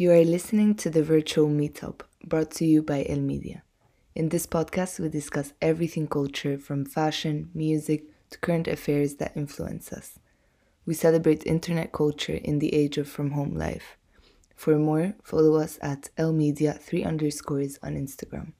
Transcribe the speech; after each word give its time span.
You 0.00 0.12
are 0.12 0.22
listening 0.22 0.76
to 0.76 0.90
the 0.90 1.02
virtual 1.02 1.48
meetup 1.48 2.02
brought 2.24 2.52
to 2.52 2.64
you 2.64 2.82
by 2.84 3.04
El 3.08 3.18
Media. 3.18 3.64
In 4.14 4.28
this 4.28 4.46
podcast, 4.46 5.00
we 5.00 5.08
discuss 5.08 5.54
everything 5.60 6.06
culture 6.06 6.56
from 6.56 6.84
fashion, 6.84 7.50
music 7.52 8.04
to 8.30 8.38
current 8.38 8.68
affairs 8.68 9.16
that 9.16 9.36
influence 9.36 9.92
us. 9.92 10.20
We 10.86 10.94
celebrate 10.94 11.44
internet 11.48 11.90
culture 11.90 12.38
in 12.44 12.60
the 12.60 12.72
age 12.72 12.96
of 12.96 13.08
from 13.08 13.32
home 13.32 13.56
life. 13.56 13.96
For 14.54 14.78
more, 14.78 15.14
follow 15.24 15.56
us 15.56 15.80
at 15.82 16.10
El 16.16 16.32
Media 16.32 16.74
3 16.74 17.02
underscores 17.02 17.80
on 17.82 17.96
Instagram. 17.96 18.52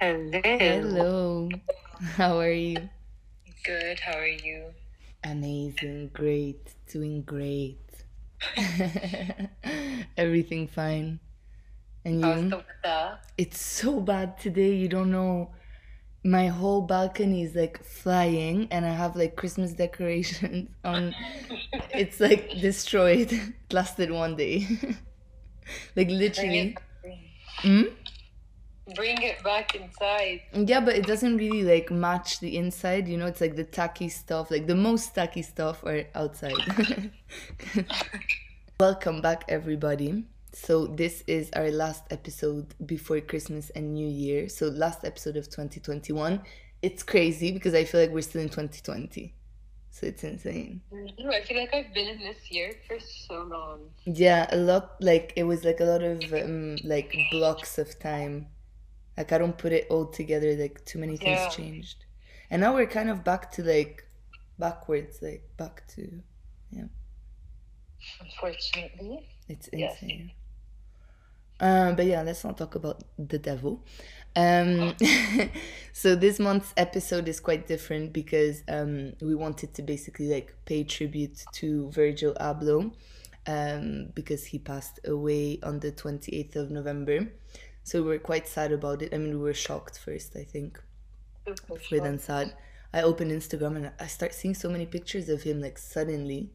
Hello. 0.00 0.40
Hello, 0.42 1.50
how 2.16 2.38
are 2.38 2.50
you? 2.50 2.88
Good. 3.64 4.00
How 4.00 4.16
are 4.16 4.26
you? 4.26 4.72
Amazing, 5.24 6.10
great, 6.12 6.74
doing 6.90 7.22
great. 7.22 7.78
Everything 10.16 10.66
fine. 10.66 11.20
And 12.04 12.20
you? 12.20 12.62
It's 13.38 13.60
so 13.60 14.00
bad 14.00 14.38
today, 14.38 14.74
you 14.74 14.88
don't 14.88 15.10
know. 15.12 15.52
My 16.24 16.48
whole 16.48 16.82
balcony 16.82 17.42
is 17.42 17.54
like 17.54 17.82
flying, 17.84 18.68
and 18.70 18.84
I 18.84 18.92
have 18.92 19.16
like 19.16 19.36
Christmas 19.36 19.72
decorations 19.84 20.68
on. 20.84 21.14
It's 21.94 22.20
like 22.20 22.50
destroyed. 22.60 23.32
It 23.72 23.72
lasted 23.72 24.10
one 24.10 24.36
day. 24.36 24.66
like 25.96 26.08
literally. 26.10 26.76
it, 27.04 27.18
Hmm? 27.62 27.82
Bring 28.94 29.22
it 29.22 29.42
back 29.42 29.74
inside. 29.74 30.42
Yeah, 30.52 30.80
but 30.80 30.96
it 30.96 31.06
doesn't 31.06 31.36
really 31.36 31.62
like 31.62 31.90
match 31.90 32.40
the 32.40 32.56
inside. 32.56 33.08
You 33.08 33.16
know, 33.16 33.26
it's 33.26 33.40
like 33.40 33.56
the 33.56 33.64
tacky 33.64 34.08
stuff, 34.08 34.50
like 34.50 34.66
the 34.66 34.74
most 34.74 35.14
tacky 35.14 35.42
stuff 35.42 35.84
are 35.84 36.04
outside. 36.14 37.12
Welcome 38.80 39.20
back, 39.20 39.44
everybody. 39.48 40.24
So, 40.54 40.86
this 40.86 41.24
is 41.26 41.50
our 41.54 41.70
last 41.70 42.04
episode 42.10 42.74
before 42.84 43.20
Christmas 43.20 43.70
and 43.70 43.94
New 43.94 44.08
Year. 44.08 44.48
So, 44.48 44.66
last 44.68 45.04
episode 45.04 45.36
of 45.36 45.46
2021. 45.46 46.42
It's 46.82 47.02
crazy 47.02 47.52
because 47.52 47.74
I 47.74 47.84
feel 47.84 48.00
like 48.02 48.10
we're 48.10 48.22
still 48.22 48.42
in 48.42 48.48
2020. 48.48 49.34
So, 49.90 50.06
it's 50.06 50.24
insane. 50.24 50.82
I 50.92 51.40
feel 51.42 51.56
like 51.56 51.72
I've 51.72 51.94
been 51.94 52.08
in 52.08 52.18
this 52.18 52.50
year 52.50 52.74
for 52.86 52.98
so 53.00 53.44
long. 53.44 53.80
Yeah, 54.04 54.46
a 54.50 54.56
lot, 54.56 54.96
like, 55.00 55.32
it 55.36 55.44
was 55.44 55.64
like 55.64 55.80
a 55.80 55.84
lot 55.84 56.02
of 56.02 56.20
um, 56.34 56.76
like 56.84 57.16
blocks 57.30 57.78
of 57.78 57.98
time. 57.98 58.48
Like, 59.16 59.32
I 59.32 59.38
don't 59.38 59.56
put 59.56 59.72
it 59.72 59.86
all 59.90 60.06
together, 60.06 60.54
like, 60.56 60.84
too 60.84 60.98
many 60.98 61.16
things 61.16 61.38
Yeah. 61.40 61.48
changed. 61.48 62.04
And 62.50 62.60
now 62.60 62.74
we're 62.74 62.86
kind 62.86 63.10
of 63.10 63.24
back 63.24 63.50
to 63.52 63.62
like 63.64 64.04
backwards, 64.58 65.22
like, 65.22 65.44
back 65.56 65.86
to, 65.88 66.22
yeah. 66.70 66.84
Unfortunately. 68.20 69.28
it's 69.48 69.68
Yes. 69.72 70.02
insane. 70.02 70.32
Um, 71.60 71.94
but 71.94 72.06
yeah, 72.06 72.22
let's 72.22 72.42
not 72.44 72.58
talk 72.58 72.74
about 72.74 73.04
the 73.18 73.38
devil. 73.38 73.84
Um, 74.34 74.94
so 75.92 76.16
this 76.16 76.38
month's 76.40 76.72
episode 76.76 77.28
is 77.28 77.38
quite 77.38 77.66
different 77.68 78.12
because 78.12 78.62
um, 78.68 79.12
we 79.20 79.34
wanted 79.34 79.74
to 79.74 79.82
basically 79.82 80.28
like 80.28 80.54
pay 80.64 80.84
tribute 80.84 81.38
to 81.52 81.90
Virgil 81.90 82.34
Abloh 82.40 82.92
um, 83.46 84.08
because 84.14 84.44
he 84.46 84.58
passed 84.58 85.00
away 85.06 85.60
on 85.62 85.78
the 85.80 85.92
28th 85.92 86.56
of 86.56 86.70
November. 86.70 87.28
So 87.84 88.02
we 88.02 88.08
were 88.08 88.18
quite 88.18 88.46
sad 88.48 88.72
about 88.72 89.02
it. 89.02 89.12
I 89.12 89.18
mean, 89.18 89.32
we 89.38 89.42
were 89.42 89.54
shocked 89.54 89.98
first, 89.98 90.36
I 90.36 90.44
think, 90.44 90.80
before 91.44 92.00
then 92.00 92.18
sad. 92.18 92.54
I 92.92 93.02
opened 93.02 93.32
Instagram 93.32 93.76
and 93.76 93.90
I 93.98 94.06
start 94.06 94.34
seeing 94.34 94.54
so 94.54 94.68
many 94.68 94.86
pictures 94.86 95.28
of 95.28 95.42
him 95.42 95.60
like 95.60 95.78
suddenly. 95.78 96.50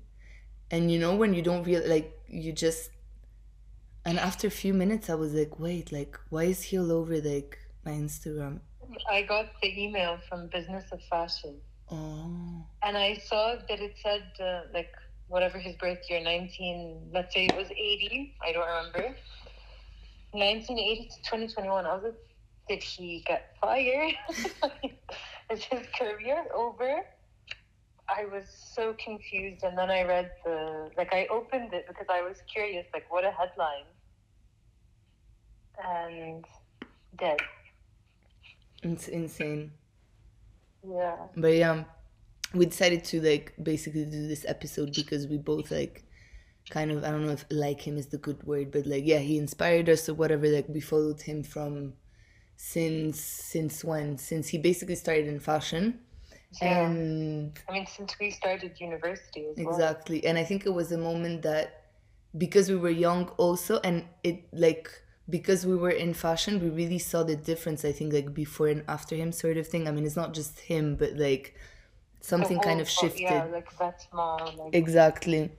And 0.71 0.91
you 0.91 0.99
know, 0.99 1.15
when 1.15 1.33
you 1.33 1.41
don't 1.41 1.63
real 1.63 1.83
like, 1.87 2.13
you 2.27 2.53
just 2.53 2.91
and 4.05 4.17
after 4.19 4.47
a 4.47 4.51
few 4.51 4.73
minutes, 4.73 5.09
I 5.09 5.15
was 5.15 5.33
like, 5.33 5.59
wait, 5.59 5.91
like, 5.91 6.17
why 6.29 6.43
is 6.43 6.61
he 6.63 6.79
all 6.79 6.91
over 6.93 7.19
like 7.19 7.57
my 7.83 7.91
Instagram? 7.91 8.61
I 9.11 9.23
got 9.23 9.47
the 9.61 9.83
email 9.83 10.17
from 10.29 10.47
Business 10.47 10.85
of 10.93 11.01
Fashion, 11.09 11.59
Oh, 11.89 12.65
and 12.83 12.97
I 12.97 13.15
saw 13.15 13.55
that 13.67 13.79
it 13.79 13.95
said 14.01 14.23
uh, 14.41 14.61
like 14.73 14.91
whatever 15.27 15.57
his 15.57 15.75
birth 15.75 15.99
year, 16.09 16.21
nineteen. 16.21 17.09
Let's 17.13 17.33
say 17.33 17.45
it 17.45 17.55
was 17.55 17.69
eighty. 17.71 18.35
I 18.41 18.51
don't 18.53 18.65
remember. 18.67 19.15
Nineteen 20.33 20.79
eighty 20.79 21.09
to 21.09 21.29
twenty 21.29 21.47
twenty 21.47 21.69
one. 21.69 21.85
I 21.85 21.93
was 21.95 22.03
like, 22.03 22.15
did 22.67 22.83
he 22.83 23.23
get 23.25 23.55
fired? 23.61 24.13
Is 25.51 25.63
his 25.63 25.87
career 25.97 26.45
over? 26.53 27.05
I 28.09 28.25
was 28.25 28.43
so 28.75 28.93
confused, 28.93 29.63
and 29.63 29.77
then 29.77 29.89
I 29.89 30.03
read 30.03 30.31
the 30.45 30.89
like 30.97 31.13
I 31.13 31.27
opened 31.29 31.73
it 31.73 31.85
because 31.87 32.07
I 32.09 32.21
was 32.21 32.37
curious, 32.51 32.85
like 32.93 33.11
what 33.11 33.23
a 33.25 33.31
headline, 33.31 33.87
and 35.83 36.45
dead. 37.17 37.39
it's 38.83 39.07
insane. 39.07 39.71
Yeah. 40.87 41.17
But 41.35 41.53
yeah, 41.55 41.83
we 42.53 42.65
decided 42.65 43.03
to 43.05 43.21
like 43.21 43.53
basically 43.61 44.05
do 44.05 44.27
this 44.27 44.45
episode 44.47 44.93
because 44.93 45.27
we 45.27 45.37
both 45.37 45.71
like 45.71 46.03
kind 46.69 46.91
of 46.91 47.03
I 47.03 47.11
don't 47.11 47.25
know 47.25 47.33
if 47.33 47.45
like 47.51 47.81
him 47.87 47.97
is 47.97 48.07
the 48.07 48.17
good 48.17 48.43
word, 48.43 48.71
but 48.71 48.85
like 48.85 49.05
yeah, 49.05 49.19
he 49.19 49.37
inspired 49.37 49.89
us 49.89 50.09
or 50.09 50.13
whatever. 50.15 50.47
Like 50.47 50.67
we 50.69 50.81
followed 50.81 51.21
him 51.21 51.43
from 51.43 51.95
since 52.57 53.21
since 53.21 53.83
when? 53.83 54.17
Since 54.17 54.49
he 54.49 54.57
basically 54.59 54.95
started 54.95 55.27
in 55.27 55.39
fashion. 55.39 56.01
Yeah. 56.61 56.89
And 56.89 57.59
I 57.67 57.71
mean, 57.73 57.85
since 57.85 58.17
we 58.19 58.31
started 58.31 58.79
university 58.79 59.47
as 59.47 59.61
well. 59.63 59.93
exactly. 59.95 60.25
And 60.25 60.37
I 60.37 60.43
think 60.43 60.65
it 60.65 60.71
was 60.71 60.91
a 60.91 60.97
moment 60.97 61.41
that 61.43 61.83
because 62.37 62.69
we 62.69 62.75
were 62.77 62.89
young 62.89 63.29
also 63.37 63.79
and 63.83 64.05
it 64.23 64.47
like 64.53 64.89
because 65.29 65.65
we 65.65 65.75
were 65.75 65.89
in 65.91 66.13
fashion 66.13 66.59
we 66.61 66.69
really 66.69 66.99
saw 66.99 67.23
the 67.23 67.35
difference 67.35 67.85
i 67.85 67.91
think 67.91 68.13
like 68.13 68.33
before 68.33 68.67
and 68.67 68.83
after 68.87 69.15
him 69.15 69.31
sort 69.31 69.57
of 69.57 69.67
thing 69.67 69.87
i 69.87 69.91
mean 69.91 70.05
it's 70.05 70.15
not 70.15 70.33
just 70.33 70.59
him 70.59 70.95
but 70.95 71.15
like 71.17 71.55
something 72.21 72.59
kind 72.59 72.81
of 72.81 72.89
shifted 72.89 73.21
Yeah, 73.21 73.45
like 73.45 73.75
that's 73.77 74.07
more 74.13 74.51
like 74.57 74.73
exactly 74.73 75.51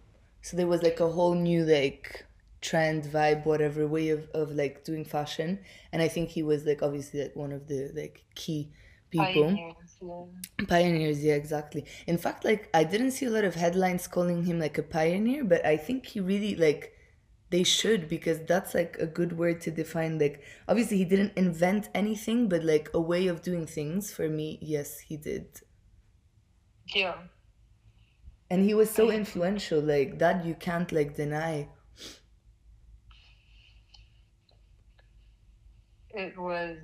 so 0.48 0.56
there 0.56 0.66
was 0.66 0.82
like 0.82 1.00
a 1.00 1.08
whole 1.08 1.34
new 1.34 1.64
like 1.64 2.24
trend 2.60 3.04
vibe 3.04 3.44
whatever 3.44 3.86
way 3.86 4.08
of, 4.08 4.28
of 4.34 4.50
like 4.52 4.82
doing 4.84 5.04
fashion 5.04 5.58
and 5.92 6.02
i 6.02 6.08
think 6.08 6.30
he 6.30 6.42
was 6.42 6.64
like 6.64 6.82
obviously 6.82 7.22
like 7.22 7.36
one 7.36 7.52
of 7.52 7.68
the 7.68 7.90
like 7.94 8.24
key 8.34 8.70
people 9.10 9.44
pioneers. 9.44 9.98
Yeah. 10.00 10.24
Pioneers, 10.68 11.22
yeah, 11.24 11.34
exactly. 11.34 11.84
In 12.06 12.18
fact, 12.18 12.44
like 12.44 12.68
I 12.74 12.84
didn't 12.84 13.12
see 13.12 13.26
a 13.26 13.30
lot 13.30 13.44
of 13.44 13.54
headlines 13.54 14.06
calling 14.06 14.44
him 14.44 14.58
like 14.58 14.78
a 14.78 14.82
pioneer, 14.82 15.44
but 15.44 15.64
I 15.64 15.76
think 15.76 16.06
he 16.06 16.20
really 16.20 16.54
like 16.56 16.94
they 17.50 17.62
should 17.62 18.08
because 18.08 18.40
that's 18.46 18.74
like 18.74 18.96
a 18.98 19.06
good 19.06 19.38
word 19.38 19.60
to 19.62 19.70
define 19.70 20.18
like 20.18 20.42
obviously 20.68 20.98
he 20.98 21.04
didn't 21.04 21.32
invent 21.36 21.88
anything, 21.94 22.48
but 22.48 22.64
like 22.64 22.90
a 22.94 23.00
way 23.00 23.26
of 23.28 23.42
doing 23.42 23.66
things 23.66 24.12
for 24.12 24.28
me, 24.28 24.58
yes, 24.60 24.98
he 25.00 25.16
did. 25.16 25.60
Yeah. 26.94 27.14
And 28.50 28.64
he 28.64 28.74
was 28.74 28.90
so 28.90 29.10
influential, 29.10 29.80
like 29.80 30.18
that 30.18 30.44
you 30.44 30.54
can't 30.54 30.90
like 30.90 31.16
deny. 31.16 31.68
It 36.10 36.36
was 36.38 36.78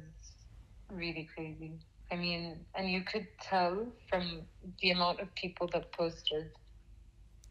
really 0.90 1.28
crazy. 1.34 1.72
I 2.12 2.16
mean, 2.16 2.64
and 2.74 2.90
you 2.90 3.02
could 3.02 3.26
tell 3.40 3.86
from 4.08 4.42
the 4.80 4.90
amount 4.90 5.20
of 5.20 5.34
people 5.34 5.68
that 5.72 5.90
posted. 5.92 6.50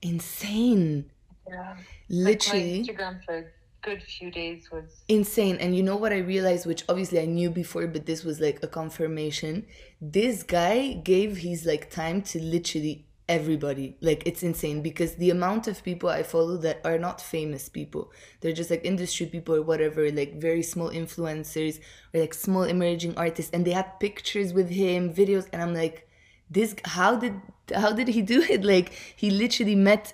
Insane. 0.01 1.11
Yeah. 1.49 1.75
Literally. 2.09 2.83
Like 2.83 2.95
Instagram 2.95 3.25
for 3.25 3.37
a 3.39 3.43
good 3.83 4.01
few 4.01 4.31
days 4.31 4.71
was 4.71 5.03
insane 5.09 5.57
and 5.57 5.75
you 5.75 5.83
know 5.83 5.97
what 5.97 6.13
i 6.13 6.17
realized 6.17 6.65
which 6.65 6.85
obviously 6.87 7.19
i 7.19 7.25
knew 7.25 7.49
before 7.49 7.85
but 7.85 8.05
this 8.05 8.23
was 8.23 8.39
like 8.39 8.57
a 8.63 8.67
confirmation 8.67 9.65
this 9.99 10.41
guy 10.41 10.93
gave 10.93 11.35
his 11.35 11.65
like 11.65 11.91
time 11.91 12.21
to 12.21 12.41
literally 12.41 13.05
everybody. 13.29 13.97
Like 14.01 14.23
it's 14.25 14.43
insane 14.43 14.81
because 14.81 15.15
the 15.15 15.29
amount 15.29 15.67
of 15.67 15.83
people 15.83 16.09
i 16.09 16.23
follow 16.23 16.57
that 16.57 16.81
are 16.83 16.97
not 16.97 17.21
famous 17.21 17.69
people 17.69 18.11
they're 18.41 18.53
just 18.53 18.69
like 18.69 18.83
industry 18.83 19.25
people 19.25 19.55
or 19.55 19.61
whatever 19.61 20.11
like 20.11 20.35
very 20.39 20.61
small 20.63 20.89
influencers 20.89 21.79
or 22.13 22.19
like 22.21 22.33
small 22.33 22.63
emerging 22.63 23.17
artists 23.17 23.51
and 23.53 23.65
they 23.65 23.71
had 23.71 23.99
pictures 23.99 24.53
with 24.53 24.69
him 24.69 25.13
videos 25.13 25.47
and 25.53 25.61
i'm 25.61 25.73
like 25.73 26.07
this 26.49 26.75
how 26.85 27.15
did 27.15 27.33
how 27.75 27.91
did 27.91 28.07
he 28.07 28.21
do 28.21 28.41
it? 28.49 28.63
Like 28.63 28.91
he 29.15 29.29
literally 29.29 29.75
met 29.75 30.13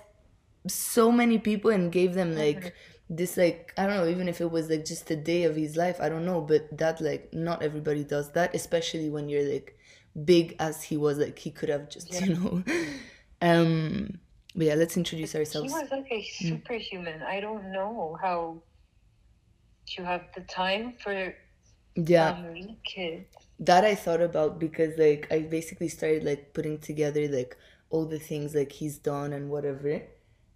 so 0.66 1.10
many 1.10 1.38
people 1.38 1.70
and 1.70 1.90
gave 1.90 2.14
them 2.14 2.34
like 2.36 2.74
this 3.08 3.36
like 3.36 3.72
i 3.78 3.86
don't 3.86 3.96
know 3.96 4.06
even 4.06 4.28
if 4.28 4.40
it 4.40 4.50
was 4.50 4.68
like 4.68 4.84
just 4.84 5.10
a 5.10 5.16
day 5.16 5.44
of 5.44 5.56
his 5.56 5.74
life 5.74 5.98
i 6.00 6.08
don't 6.08 6.24
know 6.24 6.40
but 6.40 6.68
that 6.76 7.00
like 7.00 7.32
not 7.32 7.62
everybody 7.62 8.04
does 8.04 8.30
that 8.32 8.54
especially 8.54 9.08
when 9.08 9.28
you're 9.28 9.50
like 9.50 9.76
big 10.24 10.56
as 10.58 10.82
he 10.84 10.96
was 10.96 11.18
like 11.18 11.38
he 11.38 11.50
could 11.50 11.68
have 11.68 11.88
just 11.88 12.10
you 12.20 12.34
know 12.34 12.62
um 13.42 14.18
but 14.54 14.66
yeah 14.66 14.74
let's 14.74 14.96
introduce 14.96 15.34
ourselves. 15.34 15.72
he 15.72 15.80
was 15.80 15.90
like 15.90 16.06
a 16.10 16.22
superhuman. 16.22 17.22
I 17.22 17.40
don't 17.40 17.70
know 17.72 18.18
how 18.20 18.62
you 19.96 20.04
have 20.04 20.22
the 20.34 20.42
time 20.42 20.94
for 21.02 21.34
yeah 21.96 22.36
kids. 22.84 23.26
that 23.58 23.84
i 23.84 23.94
thought 23.94 24.20
about 24.20 24.58
because 24.58 24.96
like 24.98 25.26
i 25.32 25.40
basically 25.40 25.88
started 25.88 26.22
like 26.24 26.52
putting 26.54 26.78
together 26.78 27.26
like 27.28 27.56
all 27.90 28.04
the 28.06 28.18
things 28.18 28.54
like 28.54 28.72
he's 28.72 28.98
done 28.98 29.32
and 29.32 29.50
whatever 29.50 30.02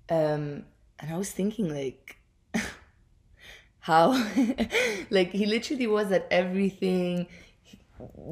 Um, 0.09 0.65
and 1.01 1.11
I 1.13 1.17
was 1.19 1.31
thinking 1.33 1.69
like 1.75 2.17
how 3.81 4.13
like 5.11 5.31
he 5.33 5.47
literally 5.47 5.87
was 5.87 6.13
at 6.13 6.27
everything 6.31 7.27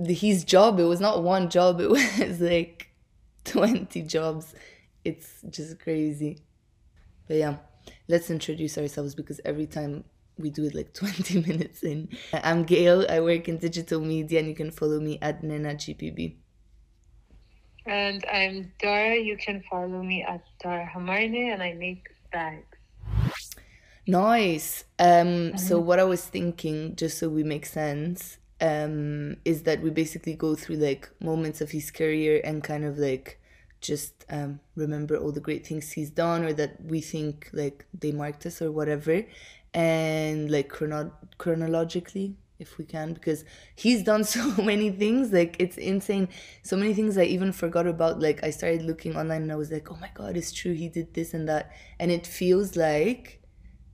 his 0.07 0.45
job 0.45 0.79
it 0.81 0.85
was 0.85 1.01
not 1.01 1.23
one 1.23 1.49
job 1.49 1.81
it 1.81 1.91
was 1.91 2.41
like 2.41 2.89
20 3.45 4.03
jobs. 4.03 4.55
It's 5.05 5.43
just 5.51 5.81
crazy. 5.81 6.39
But 7.27 7.37
yeah 7.37 7.57
let's 8.09 8.31
introduce 8.31 8.79
ourselves 8.79 9.15
because 9.15 9.41
every 9.45 9.67
time 9.67 10.05
we 10.39 10.51
do 10.51 10.65
it 10.65 10.75
like 10.75 10.93
20 10.95 11.41
minutes 11.41 11.83
in. 11.83 12.09
I'm 12.33 12.65
Gael 12.65 13.07
i 13.11 13.21
work 13.21 13.49
in 13.49 13.59
digital 13.59 14.01
media 14.01 14.41
and 14.41 14.49
you 14.49 14.55
can 14.55 14.71
follow 14.71 15.01
me 15.01 15.19
at 15.21 15.43
nena 15.43 15.75
gpb 15.75 16.37
and 17.87 18.25
i'm 18.33 18.73
dara 18.79 19.17
you 19.17 19.37
can 19.37 19.63
follow 19.69 20.03
me 20.03 20.23
at 20.23 20.43
dara 20.61 20.87
hamarneh 20.87 21.53
and 21.53 21.63
i 21.63 21.73
make 21.75 22.09
bags. 22.33 22.67
Nice. 24.07 24.85
Um 24.99 25.07
mm-hmm. 25.07 25.57
so 25.57 25.79
what 25.79 25.99
i 25.99 26.05
was 26.05 26.25
thinking 26.25 26.97
just 26.97 27.19
so 27.19 27.29
we 27.29 27.43
make 27.45 27.67
sense 27.67 28.39
um, 28.63 29.37
is 29.45 29.65
that 29.65 29.83
we 29.83 29.91
basically 29.91 30.35
go 30.35 30.55
through 30.55 30.77
like 30.77 31.11
moments 31.21 31.61
of 31.61 31.73
his 31.73 31.91
career 31.91 32.41
and 32.45 32.63
kind 32.63 32.85
of 32.85 32.97
like 32.97 33.41
just 33.81 34.25
um, 34.31 34.61
remember 34.77 35.17
all 35.17 35.33
the 35.33 35.41
great 35.41 35.67
things 35.67 35.91
he's 35.91 36.11
done 36.11 36.45
or 36.45 36.53
that 36.53 36.81
we 36.85 37.01
think 37.01 37.51
like 37.53 37.85
they 37.93 38.13
marked 38.13 38.47
us 38.47 38.63
or 38.63 38.71
whatever. 38.71 39.25
And 39.75 40.49
like 40.51 40.69
chrono- 40.69 41.13
chronologically 41.39 42.37
if 42.61 42.79
we 42.79 42.85
can 42.85 43.13
because 43.13 43.45
he's 43.75 44.05
done 44.05 44.23
so 44.37 44.55
many 44.63 44.91
things 44.91 45.33
like 45.33 45.57
it's 45.59 45.77
insane. 45.77 46.29
So 46.63 46.77
many 46.77 46.95
things 46.95 47.19
i 47.19 47.25
even 47.25 47.51
forgot 47.51 47.89
about 47.89 48.21
like 48.21 48.45
i 48.45 48.51
started 48.51 48.83
looking 48.83 49.17
online 49.17 49.43
and 49.43 49.53
i 49.53 49.57
was 49.57 49.73
like 49.73 49.91
oh 49.91 49.99
my 50.01 50.11
god 50.15 50.37
it's 50.37 50.53
true 50.53 50.73
he 50.73 50.89
did 50.89 51.15
this 51.15 51.35
and 51.35 51.49
that. 51.49 51.73
And 51.99 52.13
it 52.13 52.29
feels 52.29 52.77
like 52.77 53.43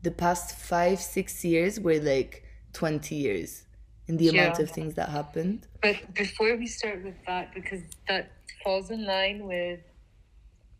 the 0.03 0.11
past 0.11 0.55
five 0.55 1.01
six 1.01 1.43
years 1.43 1.81
were 1.81 2.01
like 2.01 2.45
20 2.75 3.15
years 3.15 3.65
in 4.09 4.17
the 4.17 4.25
yeah. 4.25 4.31
amount 4.33 4.59
of 4.59 4.71
things 4.71 4.95
that 4.95 5.11
happened. 5.11 5.67
But 5.83 6.15
before 6.15 6.57
we 6.57 6.67
start 6.67 7.05
with 7.05 7.15
that, 7.27 7.55
because 7.55 7.83
that 8.09 8.33
falls 8.65 8.91
in 8.91 9.07
line 9.07 9.47
with, 9.47 9.81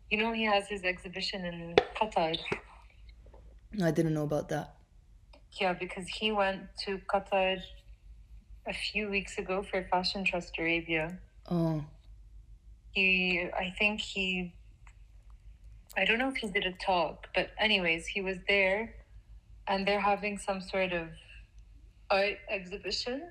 you 0.09 0.17
know, 0.17 0.33
he 0.33 0.43
has 0.45 0.67
his 0.67 0.83
exhibition 0.83 1.45
in 1.45 1.75
Qatar. 1.95 2.35
I 3.81 3.91
didn't 3.91 4.15
know 4.15 4.23
about 4.23 4.49
that. 4.49 4.75
Yeah, 5.61 5.73
because 5.73 6.07
he 6.07 6.31
went 6.31 6.61
to 6.85 6.97
Qatar 7.07 7.59
a 8.67 8.73
few 8.73 9.09
weeks 9.09 9.37
ago 9.37 9.63
for 9.63 9.87
Fashion 9.91 10.25
Trust 10.25 10.57
Arabia. 10.57 11.17
Oh. 11.49 11.83
He, 12.91 13.47
I 13.55 13.73
think 13.77 14.01
he, 14.01 14.53
I 15.95 16.05
don't 16.05 16.17
know 16.17 16.29
if 16.29 16.37
he 16.37 16.47
did 16.47 16.65
a 16.65 16.73
talk, 16.83 17.27
but 17.35 17.51
anyways, 17.59 18.07
he 18.07 18.21
was 18.21 18.37
there 18.47 18.95
and 19.67 19.87
they're 19.87 19.99
having 19.99 20.39
some 20.39 20.61
sort 20.61 20.93
of 20.93 21.09
art 22.11 22.37
exhibition, 22.49 23.21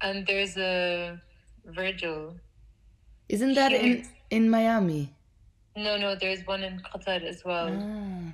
and 0.00 0.26
there's 0.26 0.56
a 0.56 1.20
Virgil. 1.64 2.36
Isn't 3.28 3.54
that 3.54 3.72
in 3.72 4.06
in 4.30 4.50
Miami? 4.50 5.14
No, 5.76 5.96
no, 5.96 6.14
there's 6.14 6.46
one 6.46 6.62
in 6.62 6.80
Qatar 6.80 7.22
as 7.22 7.44
well. 7.44 7.70
Ah. 7.72 8.32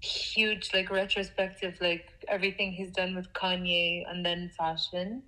Huge, 0.00 0.70
like 0.74 0.90
retrospective, 0.90 1.78
like 1.80 2.06
everything 2.28 2.72
he's 2.72 2.90
done 2.90 3.14
with 3.14 3.32
Kanye 3.32 4.04
and 4.08 4.24
then 4.24 4.50
fashion. 4.56 5.22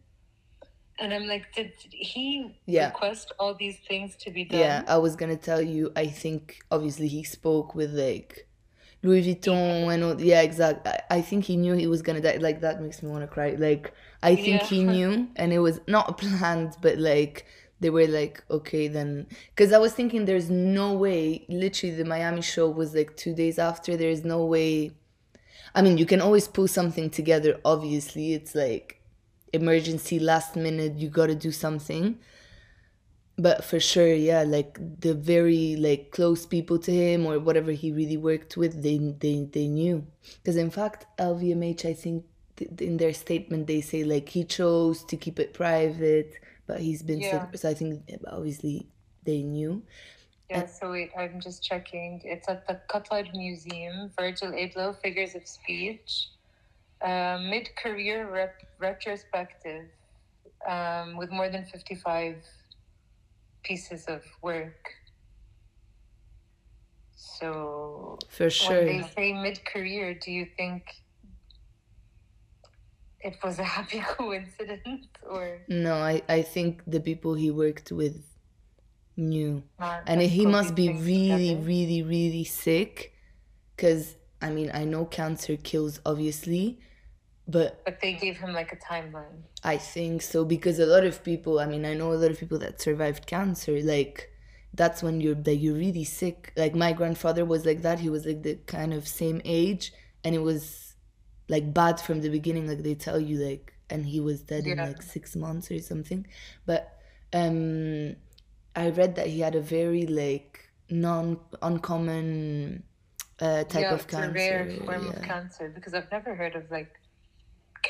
And 1.01 1.15
I'm 1.15 1.27
like, 1.27 1.55
did 1.55 1.73
he 1.79 2.55
yeah. 2.67 2.87
request 2.89 3.33
all 3.39 3.55
these 3.55 3.79
things 3.89 4.17
to 4.17 4.31
be 4.31 4.45
done? 4.45 4.61
Yeah, 4.61 4.83
I 4.89 4.99
was 4.99 5.17
gonna 5.17 5.37
tell 5.37 5.63
you. 5.63 5.93
I 5.97 6.07
think 6.07 6.61
obviously 6.71 7.09
he 7.09 7.23
spoke 7.23 7.75
with 7.75 7.93
like 7.93 8.48
Louis 9.03 9.23
Vuitton 9.23 9.93
and 9.93 10.05
all. 10.05 10.21
Yeah, 10.21 10.43
exactly. 10.43 10.93
I, 10.93 11.19
I 11.19 11.21
think 11.21 11.45
he 11.45 11.57
knew 11.57 11.75
he 11.75 11.87
was 11.87 12.03
gonna 12.03 12.21
die. 12.21 12.39
Like 12.41 12.61
that 12.61 12.83
makes 12.83 13.03
me 13.03 13.11
want 13.11 13.23
to 13.23 13.29
cry. 13.29 13.57
Like 13.59 13.93
I 14.23 14.35
think 14.35 14.63
yeah. 14.63 14.67
he 14.67 14.85
knew, 14.95 15.29
and 15.37 15.53
it 15.53 15.61
was 15.61 15.81
not 15.87 16.19
planned, 16.19 16.77
but 16.81 16.99
like 16.99 17.47
they 17.81 17.91
were 17.91 18.07
like, 18.07 18.43
okay, 18.51 18.89
then. 18.89 19.27
Because 19.55 19.73
I 19.73 19.79
was 19.79 19.93
thinking, 19.93 20.25
there's 20.25 20.51
no 20.51 20.95
way. 20.95 21.45
Literally, 21.49 21.95
the 21.95 22.05
Miami 22.05 22.43
show 22.43 22.69
was 22.69 22.95
like 22.95 23.17
two 23.17 23.35
days 23.35 23.59
after. 23.59 23.97
There 23.97 24.11
is 24.11 24.25
no 24.25 24.45
way. 24.45 24.93
I 25.75 25.83
mean, 25.83 25.99
you 25.99 26.07
can 26.07 26.21
always 26.21 26.49
pull 26.49 26.67
something 26.67 27.09
together. 27.11 27.61
Obviously, 27.65 28.33
it's 28.33 28.55
like 28.55 29.01
emergency, 29.53 30.19
last 30.19 30.57
minute. 30.57 30.95
You 30.97 31.09
got 31.09 31.27
to 31.27 31.37
do 31.37 31.53
something 31.53 32.19
but 33.39 33.65
for 33.65 33.79
sure 33.79 34.13
yeah 34.13 34.43
like 34.43 34.79
the 35.01 35.15
very 35.15 35.77
like 35.77 36.11
close 36.11 36.45
people 36.45 36.79
to 36.79 36.93
him 36.93 37.25
or 37.25 37.39
whatever 37.39 37.71
he 37.71 37.93
really 37.93 38.17
worked 38.17 38.57
with 38.57 38.83
they 38.83 38.99
they, 39.21 39.49
they 39.53 39.69
knew 39.69 40.05
because 40.43 40.57
in 40.57 40.71
fact 40.71 41.07
lvmh 41.19 41.85
i 41.87 41.95
think 41.95 42.25
th- 42.57 42.71
in 42.81 42.97
their 42.97 43.13
statement 43.13 43.67
they 43.67 43.81
say 43.81 44.03
like 44.03 44.29
he 44.29 44.43
chose 44.45 45.05
to 45.05 45.17
keep 45.17 45.39
it 45.39 45.55
private 45.55 46.35
but 46.67 46.81
he's 46.81 47.03
been 47.03 47.21
yeah. 47.21 47.47
so 47.55 47.69
i 47.69 47.75
think 47.75 48.03
obviously 48.27 48.87
they 49.25 49.43
knew 49.43 49.83
yeah, 50.51 50.65
so 50.65 50.93
wait, 50.93 51.11
I'm 51.15 51.43
just 51.43 51.63
checking. 51.63 52.23
It's 52.25 52.49
at 52.49 52.67
the 52.67 52.81
Qatar 52.89 53.31
Museum, 53.35 54.11
Virgil 54.19 54.53
Abloh, 54.53 54.99
Figures 55.03 55.35
of 55.35 55.47
Speech, 55.47 56.31
uh, 57.03 57.39
mid 57.51 57.69
career 57.77 58.27
rep- 58.33 58.63
retrospective 58.79 59.85
um, 60.67 61.19
with 61.19 61.31
more 61.31 61.51
than 61.51 61.67
55 61.67 62.37
pieces 63.69 64.07
of 64.07 64.23
work. 64.43 64.83
So 67.15 68.19
for 68.29 68.51
sure, 68.51 68.85
when 68.85 68.87
they 68.87 69.09
say 69.17 69.33
mid-career, 69.33 70.15
do 70.15 70.33
you 70.33 70.47
think 70.57 70.83
it 73.21 73.37
was 73.45 73.59
a 73.59 73.65
happy 73.77 74.01
coincidence 74.17 75.07
or 75.29 75.61
no? 75.69 75.95
I 75.95 76.23
I 76.29 76.43
think 76.43 76.83
the 76.87 77.01
people 77.01 77.35
he 77.35 77.51
worked 77.51 77.93
with 77.93 78.17
knew, 79.17 79.63
and 80.07 80.21
he 80.23 80.47
must 80.47 80.75
be 80.75 80.89
really, 80.89 81.49
together. 81.51 81.67
really, 81.67 82.03
really 82.03 82.45
sick, 82.45 83.13
because 83.77 84.17
I 84.41 84.51
mean 84.51 84.71
I 84.73 84.85
know 84.85 85.05
cancer 85.05 85.57
kills 85.57 86.01
obviously, 86.07 86.79
but 87.49 87.83
but 87.85 88.01
they 88.01 88.13
gave 88.13 88.37
him 88.37 88.53
like 88.53 88.73
a 88.73 88.77
timeline 88.77 89.43
i 89.65 89.77
think 89.77 90.21
so 90.21 90.45
because 90.45 90.79
a 90.79 90.87
lot 90.87 91.05
of 91.05 91.25
people 91.25 91.59
i 91.59 91.67
mean 91.67 91.85
i 91.85 91.95
know 91.95 92.13
a 92.13 92.15
lot 92.15 92.31
of 92.31 92.39
people 92.39 92.59
that 92.59 92.81
survived 92.81 93.27
cancer 93.27 93.81
like 93.83 94.31
that's 94.75 95.03
when 95.03 95.21
you're 95.21 95.35
that 95.35 95.57
you're 95.57 95.75
really 95.75 96.05
sick 96.05 96.53
like 96.57 96.75
my 96.75 96.93
grandfather 96.93 97.45
was 97.45 97.65
like 97.65 97.83
that 97.83 97.99
he 97.99 98.11
was 98.11 98.27
like 98.27 98.43
the 98.43 98.55
kind 98.67 98.93
of 98.93 99.09
same 99.09 99.41
age 99.45 99.93
and 100.25 100.35
it 100.35 100.43
was 100.43 100.95
like 101.49 101.73
bad 101.73 101.99
from 101.99 102.21
the 102.21 102.29
beginning 102.29 102.69
like 102.69 102.83
they 102.83 102.95
tell 102.95 103.19
you 103.19 103.39
like 103.39 103.73
and 103.89 104.05
he 104.05 104.21
was 104.21 104.43
dead 104.43 104.67
yeah. 104.67 104.73
in 104.73 104.79
like 104.79 105.01
six 105.01 105.35
months 105.35 105.71
or 105.71 105.79
something 105.81 106.27
but 106.67 106.99
um 107.33 108.15
i 108.77 108.91
read 108.91 109.17
that 109.17 109.27
he 109.27 109.41
had 109.41 109.55
a 109.55 109.61
very 109.61 110.07
like 110.07 110.69
non 110.91 111.39
uncommon 111.63 112.83
uh, 113.41 113.63
type 113.65 113.83
yeah, 113.83 113.95
of 113.95 114.09
cancer. 114.09 114.37
It's 114.37 114.49
a 114.49 114.51
rare 114.51 114.77
form 114.85 115.05
yeah. 115.05 115.13
of 115.13 115.23
cancer 115.23 115.73
because 115.73 115.95
I've 115.95 116.11
never 116.11 116.35
heard 116.35 116.57
of 116.57 116.69
like 116.73 116.99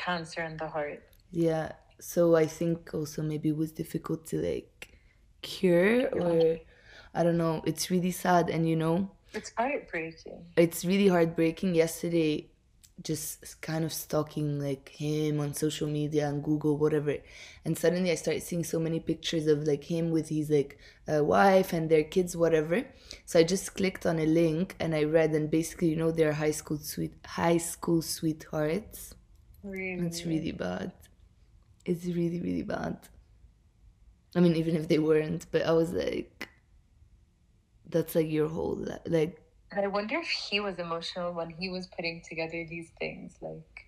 cancer 0.09 0.43
in 0.43 0.57
the 0.57 0.67
heart. 0.67 1.03
Yeah. 1.31 1.71
So 1.99 2.35
I 2.35 2.47
think 2.47 2.93
also 2.93 3.21
maybe 3.21 3.49
it 3.49 3.57
was 3.57 3.71
difficult 3.71 4.25
to 4.27 4.41
like 4.41 4.97
cure 5.41 6.07
or 6.09 6.57
I 7.13 7.23
don't 7.23 7.37
know. 7.37 7.61
It's 7.65 7.91
really 7.91 8.11
sad 8.11 8.49
and 8.49 8.67
you 8.67 8.75
know 8.75 9.11
it's 9.33 9.51
heartbreaking. 9.57 10.45
It's 10.55 10.85
really 10.85 11.07
heartbreaking. 11.07 11.75
Yesterday 11.75 12.49
just 13.03 13.61
kind 13.61 13.85
of 13.85 13.93
stalking 13.93 14.59
like 14.59 14.89
him 14.89 15.39
on 15.39 15.53
social 15.53 15.87
media 15.87 16.27
and 16.27 16.43
Google, 16.43 16.77
whatever. 16.77 17.15
And 17.65 17.77
suddenly 17.77 18.11
I 18.11 18.15
started 18.15 18.43
seeing 18.43 18.63
so 18.63 18.79
many 18.79 18.99
pictures 18.99 19.47
of 19.47 19.63
like 19.63 19.83
him 19.83 20.11
with 20.11 20.29
his 20.29 20.49
like 20.49 20.77
uh, 21.07 21.23
wife 21.23 21.73
and 21.73 21.89
their 21.89 22.03
kids, 22.03 22.35
whatever. 22.35 22.85
So 23.25 23.39
I 23.39 23.43
just 23.43 23.75
clicked 23.75 24.05
on 24.05 24.19
a 24.19 24.25
link 24.25 24.75
and 24.79 24.93
I 24.93 25.03
read 25.03 25.31
and 25.31 25.49
basically, 25.49 25.89
you 25.89 25.95
know, 25.95 26.11
they're 26.11 26.33
high 26.33 26.51
school 26.51 26.77
sweet 26.77 27.13
high 27.25 27.57
school 27.57 28.01
sweethearts. 28.01 29.15
Really? 29.63 30.05
It's 30.07 30.25
really 30.25 30.51
bad. 30.51 30.91
It's 31.85 32.05
really, 32.05 32.39
really 32.39 32.63
bad. 32.63 32.97
I 34.35 34.39
mean, 34.39 34.55
even 34.55 34.75
if 34.75 34.87
they 34.87 34.99
weren't, 34.99 35.45
but 35.51 35.63
I 35.63 35.71
was 35.71 35.91
like, 35.91 36.47
that's 37.89 38.15
like 38.15 38.29
your 38.29 38.47
whole 38.47 38.75
life. 38.75 38.99
like. 39.05 39.41
I 39.75 39.87
wonder 39.87 40.17
if 40.17 40.27
he 40.27 40.59
was 40.59 40.79
emotional 40.79 41.33
when 41.33 41.49
he 41.49 41.69
was 41.69 41.87
putting 41.87 42.21
together 42.27 42.65
these 42.67 42.89
things, 42.99 43.35
like, 43.41 43.87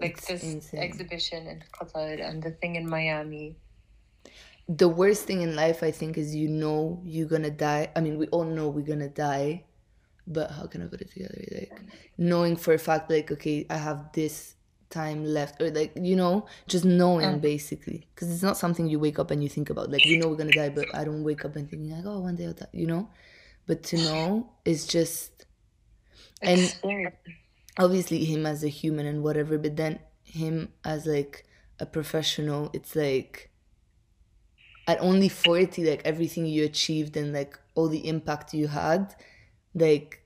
like 0.00 0.20
this 0.22 0.42
insane. 0.42 0.80
exhibition 0.80 1.46
in 1.46 1.62
Qatar 1.72 2.26
and 2.26 2.42
the 2.42 2.52
thing 2.52 2.76
in 2.76 2.88
Miami. 2.88 3.56
The 4.68 4.88
worst 4.88 5.24
thing 5.24 5.42
in 5.42 5.56
life, 5.56 5.82
I 5.82 5.90
think, 5.90 6.16
is 6.16 6.34
you 6.34 6.48
know 6.48 7.02
you're 7.04 7.28
gonna 7.28 7.50
die. 7.50 7.90
I 7.96 8.00
mean, 8.00 8.18
we 8.18 8.28
all 8.28 8.44
know 8.44 8.68
we're 8.68 8.86
gonna 8.86 9.08
die, 9.08 9.64
but 10.26 10.50
how 10.50 10.66
can 10.66 10.82
I 10.82 10.86
put 10.86 11.00
it 11.00 11.10
together? 11.10 11.42
Like 11.52 11.72
knowing 12.16 12.56
for 12.56 12.72
a 12.74 12.78
fact, 12.78 13.10
like, 13.10 13.30
okay, 13.32 13.66
I 13.68 13.76
have 13.76 14.12
this 14.12 14.54
time 14.90 15.24
left 15.24 15.62
or 15.62 15.70
like 15.70 15.92
you 15.94 16.16
know 16.16 16.46
just 16.66 16.84
knowing 16.84 17.38
mm. 17.38 17.40
basically. 17.40 18.06
Because 18.14 18.30
it's 18.30 18.42
not 18.42 18.56
something 18.56 18.88
you 18.88 18.98
wake 18.98 19.18
up 19.18 19.30
and 19.30 19.42
you 19.42 19.48
think 19.48 19.70
about 19.70 19.90
like 19.90 20.04
you 20.04 20.18
know 20.18 20.28
we're 20.28 20.36
gonna 20.36 20.52
die 20.52 20.68
but 20.68 20.86
i 20.94 21.04
don't 21.04 21.24
wake 21.24 21.44
up 21.44 21.56
and 21.56 21.70
thinking 21.70 21.90
like 21.90 22.04
oh 22.04 22.20
one 22.20 22.36
day 22.36 22.46
i'll 22.46 22.52
die 22.52 22.66
you 22.72 22.86
know? 22.86 23.08
But 23.66 23.82
to 23.84 23.96
know 24.08 24.50
is 24.64 24.86
just 24.86 25.46
And- 26.42 26.74
obviously 27.78 28.24
him 28.24 28.44
as 28.44 28.64
a 28.64 28.68
human 28.68 29.06
and 29.06 29.22
whatever 29.22 29.56
but 29.56 29.76
then 29.76 30.00
him 30.24 30.72
as 30.84 31.06
like 31.06 31.46
a 31.78 31.86
professional 31.86 32.70
it's 32.72 32.94
like 32.94 33.50
at 34.86 35.00
only 35.00 35.28
40 35.28 35.88
like 35.88 36.02
everything 36.04 36.46
you 36.46 36.64
achieved 36.64 37.16
and 37.16 37.32
like 37.32 37.58
all 37.74 37.88
the 37.88 38.08
impact 38.08 38.52
you 38.52 38.66
had 38.66 39.14
like 39.74 40.22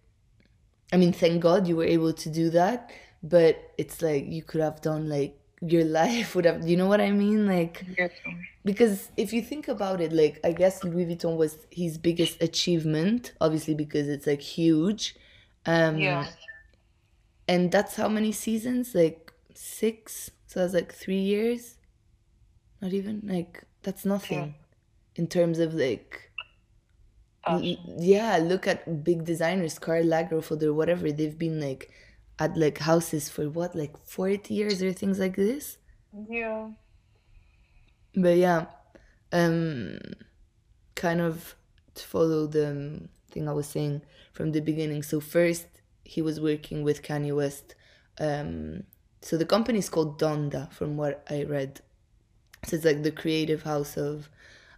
i 0.92 0.96
mean 0.96 1.12
thank 1.12 1.42
god 1.42 1.68
you 1.68 1.76
were 1.76 1.84
able 1.84 2.12
to 2.12 2.30
do 2.30 2.50
that 2.50 2.90
but 3.24 3.72
it's 3.78 4.02
like 4.02 4.26
you 4.28 4.42
could 4.42 4.60
have 4.60 4.80
done 4.82 5.08
like 5.08 5.36
your 5.60 5.84
life 6.02 6.34
would 6.36 6.44
have 6.44 6.66
you 6.68 6.76
know 6.76 6.86
what 6.86 7.00
i 7.00 7.10
mean 7.10 7.46
like 7.46 7.84
Yeah. 7.98 8.08
because 8.64 9.10
if 9.16 9.32
you 9.32 9.42
think 9.42 9.68
about 9.68 10.00
it 10.00 10.12
like 10.12 10.40
i 10.44 10.52
guess 10.52 10.84
louis 10.84 11.06
vuitton 11.06 11.36
was 11.36 11.58
his 11.70 11.98
biggest 11.98 12.42
achievement 12.42 13.32
obviously 13.40 13.74
because 13.74 14.08
it's 14.08 14.26
like 14.26 14.42
huge 14.42 15.16
um 15.66 15.98
Yeah. 15.98 16.26
and 17.48 17.70
that's 17.72 17.96
how 17.96 18.08
many 18.08 18.32
seasons 18.32 18.94
like 18.94 19.32
six 19.54 20.30
so 20.46 20.60
that's 20.60 20.74
like 20.74 20.92
three 20.92 21.20
years 21.20 21.76
not 22.82 22.92
even 22.92 23.22
like 23.24 23.64
that's 23.82 24.04
nothing 24.04 24.54
in 25.16 25.26
terms 25.26 25.58
of 25.58 25.74
like 25.74 26.30
Fashion. 27.44 27.78
yeah 27.98 28.38
look 28.38 28.66
at 28.66 29.04
big 29.04 29.24
designers 29.24 29.78
Karl 29.78 30.04
Lagerfeld 30.04 30.62
or 30.62 30.72
whatever 30.72 31.12
they've 31.12 31.38
been 31.38 31.60
like 31.60 31.90
at 32.38 32.56
like 32.56 32.78
houses 32.78 33.28
for 33.28 33.48
what 33.48 33.74
like 33.74 33.94
40 34.06 34.52
years 34.54 34.82
or 34.82 34.92
things 34.92 35.18
like 35.18 35.36
this? 35.36 35.78
Yeah. 36.28 36.68
but 38.14 38.36
yeah 38.36 38.66
um 39.32 39.98
kind 40.94 41.20
of 41.20 41.56
to 41.94 42.04
follow 42.06 42.46
the 42.46 42.68
um, 42.70 43.08
thing 43.30 43.48
i 43.48 43.52
was 43.52 43.66
saying 43.66 44.02
from 44.32 44.50
the 44.52 44.60
beginning. 44.60 45.02
So 45.02 45.20
first 45.20 45.66
he 46.04 46.20
was 46.22 46.40
working 46.40 46.82
with 46.82 47.02
kanye 47.02 47.34
west 47.34 47.74
um 48.18 48.84
so 49.22 49.36
the 49.36 49.46
company 49.46 49.78
is 49.78 49.88
called 49.88 50.20
donda 50.20 50.72
from 50.72 50.96
what 50.96 51.24
i 51.30 51.42
read. 51.44 51.80
So 52.66 52.76
it's 52.76 52.84
like 52.84 53.02
the 53.02 53.10
creative 53.12 53.62
house 53.62 53.96
of 53.96 54.28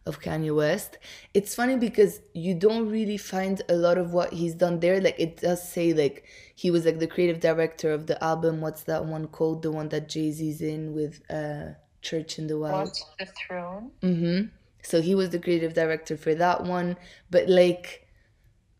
of 0.07 0.21
Kanye 0.21 0.55
West. 0.55 0.99
It's 1.35 1.55
funny 1.55 1.77
because 1.77 2.21
you 2.33 2.55
don't 2.55 2.89
really 2.89 3.17
find 3.17 3.61
a 3.69 3.75
lot 3.75 3.99
of 3.99 4.13
what 4.13 4.33
he's 4.33 4.55
done 4.55 4.81
there. 4.81 5.01
Like 5.01 5.19
it 5.19 5.39
does 5.39 5.67
say 5.67 5.93
like 5.93 6.25
he 6.55 6.71
was 6.71 6.85
like 6.87 6.99
the 6.99 7.07
creative 7.07 7.41
director 7.41 7.93
of 7.93 8.07
the 8.07 8.23
album. 8.23 8.61
What's 8.61 8.85
that 8.85 9.05
one 9.05 9.27
called? 9.29 9.63
The 9.63 9.73
one 9.73 9.89
that 9.91 10.09
Jay 10.09 10.31
Z's 10.31 10.63
in 10.63 10.95
with 10.95 11.21
uh 11.31 11.73
Church 12.03 12.39
in 12.39 12.47
the 12.47 12.59
Wild. 12.59 12.89
Watch 12.89 12.99
the 13.19 13.27
throne. 13.27 13.91
Mm-hmm. 14.03 14.47
So 14.83 15.03
he 15.03 15.15
was 15.15 15.31
the 15.31 15.41
creative 15.41 15.75
director 15.75 16.17
for 16.17 16.35
that 16.37 16.65
one. 16.65 16.97
But 17.31 17.49
like 17.49 18.07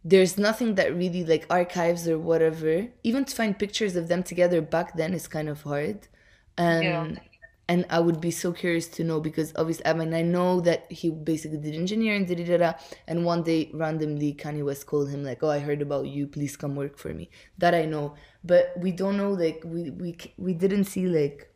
there's 0.05 0.39
nothing 0.39 0.77
that 0.77 0.95
really 0.95 1.25
like 1.25 1.47
archives 1.51 2.07
or 2.07 2.19
whatever. 2.19 2.87
Even 3.03 3.25
to 3.25 3.35
find 3.35 3.59
pictures 3.59 3.97
of 3.97 4.09
them 4.09 4.23
together 4.23 4.61
back 4.63 4.97
then 4.97 5.13
is 5.13 5.27
kind 5.29 5.49
of 5.49 5.63
hard. 5.63 6.07
Um 6.57 6.83
Yeah. 6.83 7.09
And 7.69 7.85
I 7.91 7.99
would 7.99 8.21
be 8.21 8.31
so 8.31 8.53
curious 8.53 8.87
to 8.89 9.05
know 9.05 9.21
because 9.21 9.53
obviously 9.57 9.87
I 9.87 9.93
mean 9.93 10.15
I 10.15 10.23
know 10.23 10.61
that 10.61 10.91
he 10.91 11.11
basically 11.11 11.59
did 11.59 11.75
engineering, 11.75 12.25
da 12.25 12.35
da 12.35 12.57
da 12.59 12.73
and 13.09 13.25
one 13.25 13.43
day 13.43 13.71
randomly 13.75 14.35
Kanye 14.35 14.65
West 14.65 14.87
called 14.87 15.11
him 15.11 15.25
like, 15.25 15.43
"Oh, 15.43 15.51
I 15.51 15.59
heard 15.59 15.83
about 15.83 16.07
you. 16.07 16.27
Please 16.27 16.57
come 16.57 16.77
work 16.77 16.97
for 16.99 17.13
me." 17.13 17.29
That 17.59 17.75
I 17.75 17.85
know, 17.85 18.15
but 18.45 18.73
we 18.79 18.93
don't 18.93 19.17
know 19.17 19.33
like 19.33 19.63
we 19.65 19.91
we 19.91 20.17
we 20.39 20.55
didn't 20.55 20.85
see 20.85 21.07
like 21.07 21.53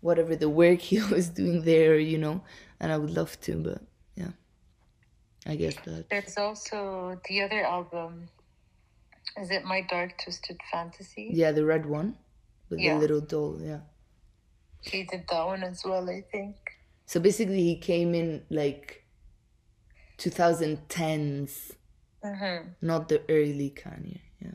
whatever 0.00 0.34
the 0.34 0.48
work 0.48 0.80
he 0.80 1.00
was 1.14 1.28
doing 1.28 1.62
there, 1.62 1.96
you 1.98 2.18
know. 2.18 2.42
And 2.80 2.90
I 2.90 2.98
would 2.98 3.10
love 3.10 3.40
to, 3.42 3.56
but 3.56 3.80
yeah, 4.16 4.32
I 5.46 5.54
guess 5.54 5.76
that. 5.84 6.10
There's 6.10 6.36
also 6.36 7.20
the 7.28 7.42
other 7.42 7.62
album. 7.64 8.28
Is 9.40 9.50
it 9.50 9.64
My 9.64 9.80
Dark 9.88 10.18
Twisted 10.22 10.58
Fantasy? 10.72 11.30
Yeah, 11.32 11.52
the 11.52 11.64
red 11.64 11.86
one 11.86 12.18
with 12.68 12.80
Yeah. 12.80 12.94
the 12.94 13.00
little 13.00 13.20
doll. 13.20 13.58
Yeah. 13.62 13.80
He 14.82 15.04
did 15.04 15.24
that 15.30 15.46
one 15.46 15.62
as 15.62 15.84
well, 15.84 16.08
I 16.10 16.22
think. 16.30 16.56
So 17.06 17.20
basically, 17.20 17.62
he 17.62 17.76
came 17.76 18.14
in 18.14 18.42
like 18.50 19.04
2010s. 20.18 21.72
Mm-hmm. 22.24 22.68
not 22.80 23.08
the 23.08 23.20
early 23.28 23.74
Kanye. 23.76 24.20
Yeah. 24.40 24.52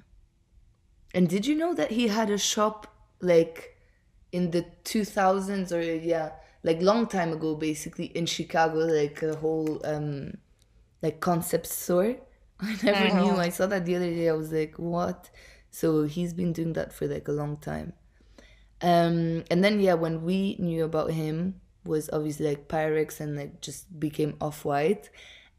And 1.14 1.28
did 1.28 1.46
you 1.46 1.54
know 1.54 1.74
that 1.74 1.92
he 1.92 2.08
had 2.08 2.30
a 2.30 2.38
shop 2.38 2.88
like 3.20 3.76
in 4.32 4.52
the 4.52 4.66
2000s 4.86 5.74
or 5.74 5.82
yeah, 5.82 6.32
like 6.64 6.82
long 6.82 7.08
time 7.08 7.34
ago 7.34 7.56
basically 7.56 8.06
in 8.06 8.26
Chicago 8.26 8.78
like 8.86 9.22
a 9.22 9.36
whole 9.36 9.82
um 9.86 10.36
like 11.02 11.20
concept 11.20 11.68
store? 11.68 12.16
I 12.62 12.78
never 12.84 13.10
Mhm. 13.10 13.22
knew. 13.22 13.36
I 13.38 13.50
saw 13.50 13.68
that 13.68 13.86
the 13.86 13.98
other 13.98 14.10
day. 14.12 14.30
I 14.30 14.34
was 14.34 14.54
like, 14.54 14.76
"What?" 14.80 15.30
So 15.70 16.04
he's 16.04 16.34
been 16.34 16.54
doing 16.54 16.72
that 16.74 16.94
for 16.94 17.06
like 17.06 17.28
a 17.28 17.34
long 17.34 17.58
time. 17.58 17.92
Um 18.82 19.44
and 19.50 19.64
then 19.64 19.80
yeah, 19.80 19.96
when 19.96 20.22
we 20.24 20.56
knew 20.60 20.84
about 20.84 21.12
him 21.12 21.62
was 21.86 22.10
obviously 22.14 22.48
like 22.48 22.68
Pyrex 22.68 23.20
and 23.20 23.36
like 23.36 23.62
just 23.62 24.00
became 24.00 24.36
off-white 24.42 25.10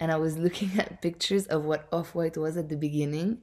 and 0.00 0.12
I 0.12 0.16
was 0.16 0.38
looking 0.44 0.78
at 0.78 1.02
pictures 1.02 1.46
of 1.46 1.64
what 1.64 1.88
Off 1.92 2.14
White 2.14 2.36
was 2.36 2.56
at 2.56 2.68
the 2.68 2.76
beginning, 2.76 3.42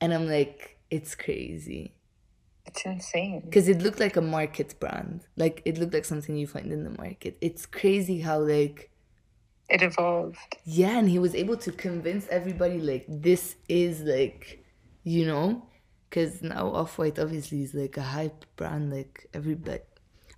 and 0.00 0.14
I'm 0.14 0.28
like, 0.28 0.78
it's 0.90 1.14
crazy 1.16 1.94
It's 2.66 2.84
insane. 2.86 3.42
because 3.50 3.68
it 3.68 3.80
looked 3.82 4.00
like 4.00 4.16
a 4.16 4.20
market 4.20 4.78
brand, 4.80 5.26
like 5.36 5.62
it 5.64 5.78
looked 5.78 5.94
like 5.94 6.04
something 6.04 6.36
you 6.36 6.46
find 6.46 6.72
in 6.72 6.84
the 6.84 6.90
market. 6.90 7.38
It's 7.40 7.66
crazy 7.66 8.20
how 8.20 8.40
like 8.40 8.90
It 9.70 9.80
evolved. 9.82 10.58
yeah, 10.64 10.98
and 10.98 11.08
he 11.08 11.18
was 11.18 11.34
able 11.34 11.56
to 11.58 11.72
convince 11.72 12.26
everybody 12.28 12.80
like 12.80 13.06
this 13.08 13.56
is 13.68 14.02
like, 14.02 14.64
you 15.04 15.26
know, 15.26 15.67
because 16.08 16.42
now 16.42 16.68
Off 16.72 16.98
White 16.98 17.18
obviously 17.18 17.62
is 17.62 17.74
like 17.74 17.96
a 17.96 18.02
hype 18.02 18.44
brand, 18.56 18.90
like 18.92 19.28
everybody 19.34 19.80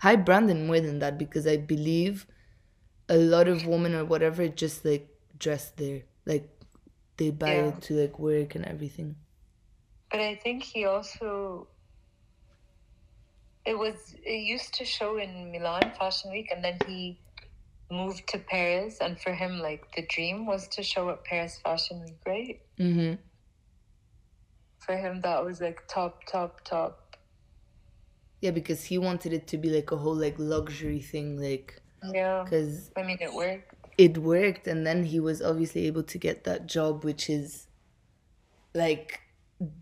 hype 0.00 0.24
brand 0.24 0.50
and 0.50 0.66
more 0.66 0.80
than 0.80 0.98
that 1.00 1.18
because 1.18 1.46
I 1.46 1.56
believe 1.58 2.26
a 3.08 3.16
lot 3.16 3.48
of 3.48 3.66
women 3.66 3.94
or 3.94 4.04
whatever 4.04 4.48
just 4.48 4.84
like 4.84 5.08
dress 5.38 5.70
there, 5.76 6.02
like 6.26 6.48
they 7.18 7.30
buy 7.30 7.54
Yeah. 7.54 7.68
it 7.68 7.82
to 7.82 7.94
like 7.94 8.18
work 8.18 8.54
and 8.54 8.64
everything. 8.64 9.16
But 10.10 10.20
I 10.20 10.36
think 10.36 10.62
he 10.62 10.84
also 10.86 11.68
it 13.64 13.78
was 13.78 14.14
it 14.24 14.40
used 14.40 14.74
to 14.74 14.84
show 14.84 15.18
in 15.18 15.52
Milan 15.52 15.92
Fashion 15.98 16.30
Week 16.32 16.48
and 16.50 16.64
then 16.64 16.78
he 16.86 17.20
moved 17.90 18.26
to 18.28 18.38
Paris 18.38 18.98
and 19.00 19.20
for 19.20 19.32
him 19.34 19.58
like 19.58 19.84
the 19.94 20.06
dream 20.06 20.46
was 20.46 20.68
to 20.68 20.82
show 20.82 21.10
at 21.10 21.24
Paris 21.24 21.58
Fashion 21.62 22.02
Week, 22.04 22.18
right? 22.26 22.60
Mm-hmm. 22.78 23.14
For 24.80 24.96
him 24.96 25.20
that 25.22 25.44
was 25.44 25.60
like 25.60 25.82
top, 25.88 26.24
top, 26.26 26.62
top. 26.64 27.16
Yeah, 28.40 28.50
because 28.52 28.84
he 28.84 28.98
wanted 28.98 29.32
it 29.32 29.46
to 29.48 29.58
be 29.58 29.68
like 29.70 29.90
a 29.92 29.96
whole 29.96 30.14
like 30.14 30.36
luxury 30.38 31.00
thing, 31.00 31.38
like 31.40 31.80
Yeah. 32.12 32.42
because 32.44 32.90
I 32.96 33.02
mean 33.02 33.18
it 33.20 33.32
worked. 33.34 33.74
it 33.98 34.18
worked 34.18 34.66
and 34.66 34.86
then 34.86 35.04
he 35.04 35.20
was 35.20 35.42
obviously 35.42 35.86
able 35.86 36.02
to 36.04 36.18
get 36.18 36.44
that 36.44 36.66
job 36.66 37.04
which 37.04 37.28
is 37.28 37.66
like 38.74 39.20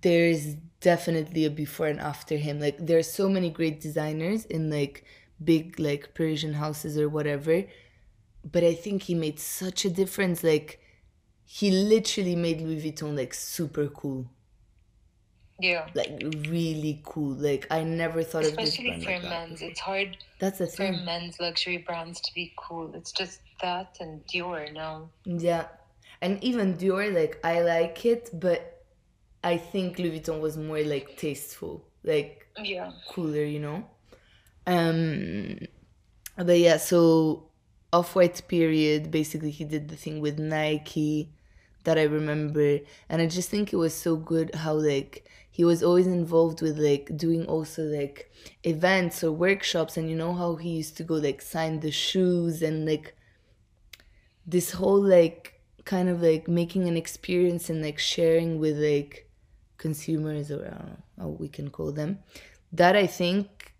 there's 0.00 0.54
definitely 0.80 1.44
a 1.44 1.50
before 1.50 1.86
and 1.86 2.00
after 2.00 2.36
him 2.36 2.58
like 2.60 2.76
there 2.84 2.98
are 2.98 3.02
so 3.02 3.28
many 3.28 3.50
great 3.50 3.80
designers 3.80 4.44
in 4.46 4.70
like 4.70 5.04
big 5.42 5.78
like 5.78 6.14
persian 6.14 6.54
houses 6.54 6.98
or 6.98 7.08
whatever 7.08 7.62
but 8.50 8.64
i 8.64 8.74
think 8.74 9.04
he 9.04 9.14
made 9.14 9.38
such 9.38 9.84
a 9.84 9.90
difference 9.90 10.42
like 10.42 10.80
he 11.44 11.70
literally 11.70 12.34
made 12.36 12.60
louis 12.60 12.80
vuitton 12.82 13.16
like 13.16 13.34
super 13.34 13.86
cool 13.88 14.28
Yeah. 15.60 15.88
like 15.94 16.10
really 16.48 17.00
cool 17.04 17.34
like 17.34 17.66
i 17.70 17.82
never 17.82 18.22
thought 18.22 18.46
of 18.46 18.54
this 18.56 18.68
Especially 18.70 19.02
for 19.04 19.10
like 19.10 19.22
men's. 19.24 19.60
It's 19.60 19.80
hard 19.80 20.16
that's 20.38 20.58
the 20.58 20.66
thing 20.66 20.98
for 20.98 21.04
men's 21.04 21.40
luxury 21.40 21.78
brands 21.78 22.20
to 22.20 22.34
be 22.34 22.52
cool. 22.56 22.94
It's 22.94 23.10
just 23.10 23.40
that 23.60 23.96
and 24.00 24.24
Dior 24.26 24.72
now. 24.72 25.10
Yeah. 25.24 25.66
And 26.20 26.42
even 26.44 26.76
Dior, 26.76 27.12
like 27.12 27.40
I 27.42 27.60
like 27.62 28.04
it, 28.06 28.30
but 28.32 28.84
I 29.42 29.56
think 29.56 29.98
Louis 29.98 30.20
Vuitton 30.20 30.40
was 30.40 30.56
more 30.56 30.80
like 30.82 31.16
tasteful, 31.16 31.84
like 32.04 32.46
Yeah. 32.62 32.92
cooler, 33.08 33.42
you 33.44 33.58
know? 33.58 33.84
Um 34.66 35.58
but 36.36 36.58
yeah, 36.58 36.76
so 36.76 37.48
off 37.92 38.14
white 38.14 38.46
period, 38.46 39.10
basically 39.10 39.50
he 39.50 39.64
did 39.64 39.88
the 39.88 39.96
thing 39.96 40.20
with 40.20 40.38
Nike 40.38 41.32
that 41.84 41.98
I 41.98 42.04
remember. 42.04 42.78
And 43.08 43.20
I 43.22 43.26
just 43.26 43.48
think 43.50 43.72
it 43.72 43.76
was 43.76 43.94
so 43.94 44.16
good 44.16 44.54
how 44.54 44.74
like 44.74 45.26
he 45.58 45.64
was 45.64 45.82
always 45.82 46.06
involved 46.06 46.62
with 46.62 46.78
like 46.78 47.06
doing 47.16 47.44
also 47.46 47.82
like 47.82 48.30
events 48.62 49.24
or 49.24 49.32
workshops 49.32 49.96
and 49.96 50.08
you 50.08 50.16
know 50.16 50.32
how 50.32 50.54
he 50.54 50.70
used 50.82 50.96
to 50.96 51.02
go 51.02 51.14
like 51.14 51.42
sign 51.42 51.80
the 51.80 51.90
shoes 51.90 52.62
and 52.62 52.86
like 52.86 53.16
this 54.46 54.72
whole 54.72 55.00
like 55.02 55.60
kind 55.84 56.08
of 56.08 56.22
like 56.22 56.48
making 56.48 56.86
an 56.88 56.96
experience 56.96 57.68
and 57.70 57.82
like 57.82 57.98
sharing 57.98 58.58
with 58.58 58.76
like 58.78 59.28
consumers 59.78 60.50
or 60.50 60.64
I 60.66 60.70
don't 60.70 60.88
know 60.88 61.02
how 61.18 61.28
we 61.28 61.48
can 61.48 61.70
call 61.70 61.92
them. 61.92 62.20
That 62.72 62.96
I 62.96 63.06
think 63.06 63.74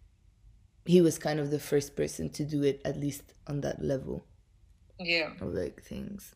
he 0.87 1.01
was 1.01 1.19
kind 1.19 1.41
of 1.41 1.51
the 1.51 1.61
first 1.61 1.97
person 1.97 2.31
to 2.31 2.45
do 2.45 2.63
it 2.65 2.81
at 2.85 2.97
least 2.99 3.35
on 3.47 3.61
that 3.63 3.83
level 3.83 4.27
Yeah. 4.99 5.33
of 5.41 5.55
like 5.55 5.83
things. 5.83 6.35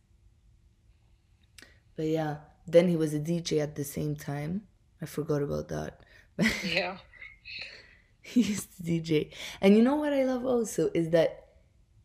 But 1.97 2.07
yeah, 2.07 2.37
then 2.67 2.89
he 2.89 2.97
was 2.97 3.15
a 3.15 3.19
DJ 3.19 3.59
at 3.61 3.77
the 3.77 3.85
same 3.85 4.17
time. 4.17 4.67
I 5.03 5.07
forgot 5.07 5.43
about 5.43 5.69
that. 5.69 6.01
Yeah. 6.65 6.99
he 8.23 8.43
used 8.43 8.77
to 8.77 8.83
DJ. 8.83 9.31
And 9.61 9.77
you 9.77 9.83
know 9.83 9.97
what 9.97 10.13
I 10.13 10.25
love 10.25 10.47
also 10.47 10.91
is 10.95 11.11
that 11.11 11.39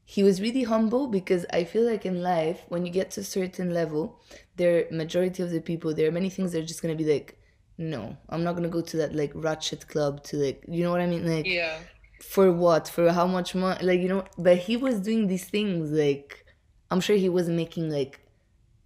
he 0.06 0.24
was 0.24 0.42
really 0.42 0.63
humble 0.63 1.08
because 1.08 1.46
I 1.51 1.63
feel 1.66 1.84
like 1.84 2.06
in 2.06 2.22
life, 2.24 2.62
when 2.70 2.86
you 2.86 2.92
get 2.92 3.12
to 3.12 3.22
a 3.22 3.24
certain 3.25 3.74
level, 3.74 4.20
there 4.56 4.88
majority 4.92 5.44
of 5.44 5.51
the 5.51 5.62
people, 5.62 5.94
there 5.94 6.08
are 6.08 6.12
many 6.12 6.30
things 6.30 6.51
that 6.54 6.60
are 6.63 6.66
just 6.66 6.82
gonna 6.82 6.96
be 6.96 7.06
like, 7.06 7.38
no, 7.77 8.18
I'm 8.30 8.44
not 8.44 8.56
gonna 8.56 8.70
go 8.70 8.82
to 8.82 8.98
that 8.98 9.13
like 9.16 9.32
ratchet 9.36 9.88
club 9.88 10.24
to 10.25 10.38
like 10.38 10.63
you 10.68 10.84
know 10.84 10.92
what 10.92 11.01
I 11.01 11.08
mean? 11.08 11.27
Like 11.27 11.46
Yeah. 11.46 11.77
for 12.22 12.51
what? 12.51 12.88
For 12.88 13.12
how 13.12 13.27
much 13.27 13.54
money? 13.54 13.86
Like, 13.86 14.00
you 14.00 14.08
know, 14.10 14.24
but 14.38 14.58
he 14.58 14.77
was 14.77 15.00
doing 15.01 15.27
these 15.27 15.46
things 15.46 15.92
like 15.92 16.46
I'm 16.89 17.01
sure 17.01 17.18
he 17.18 17.30
wasn't 17.30 17.58
making 17.58 17.89
like 17.92 18.22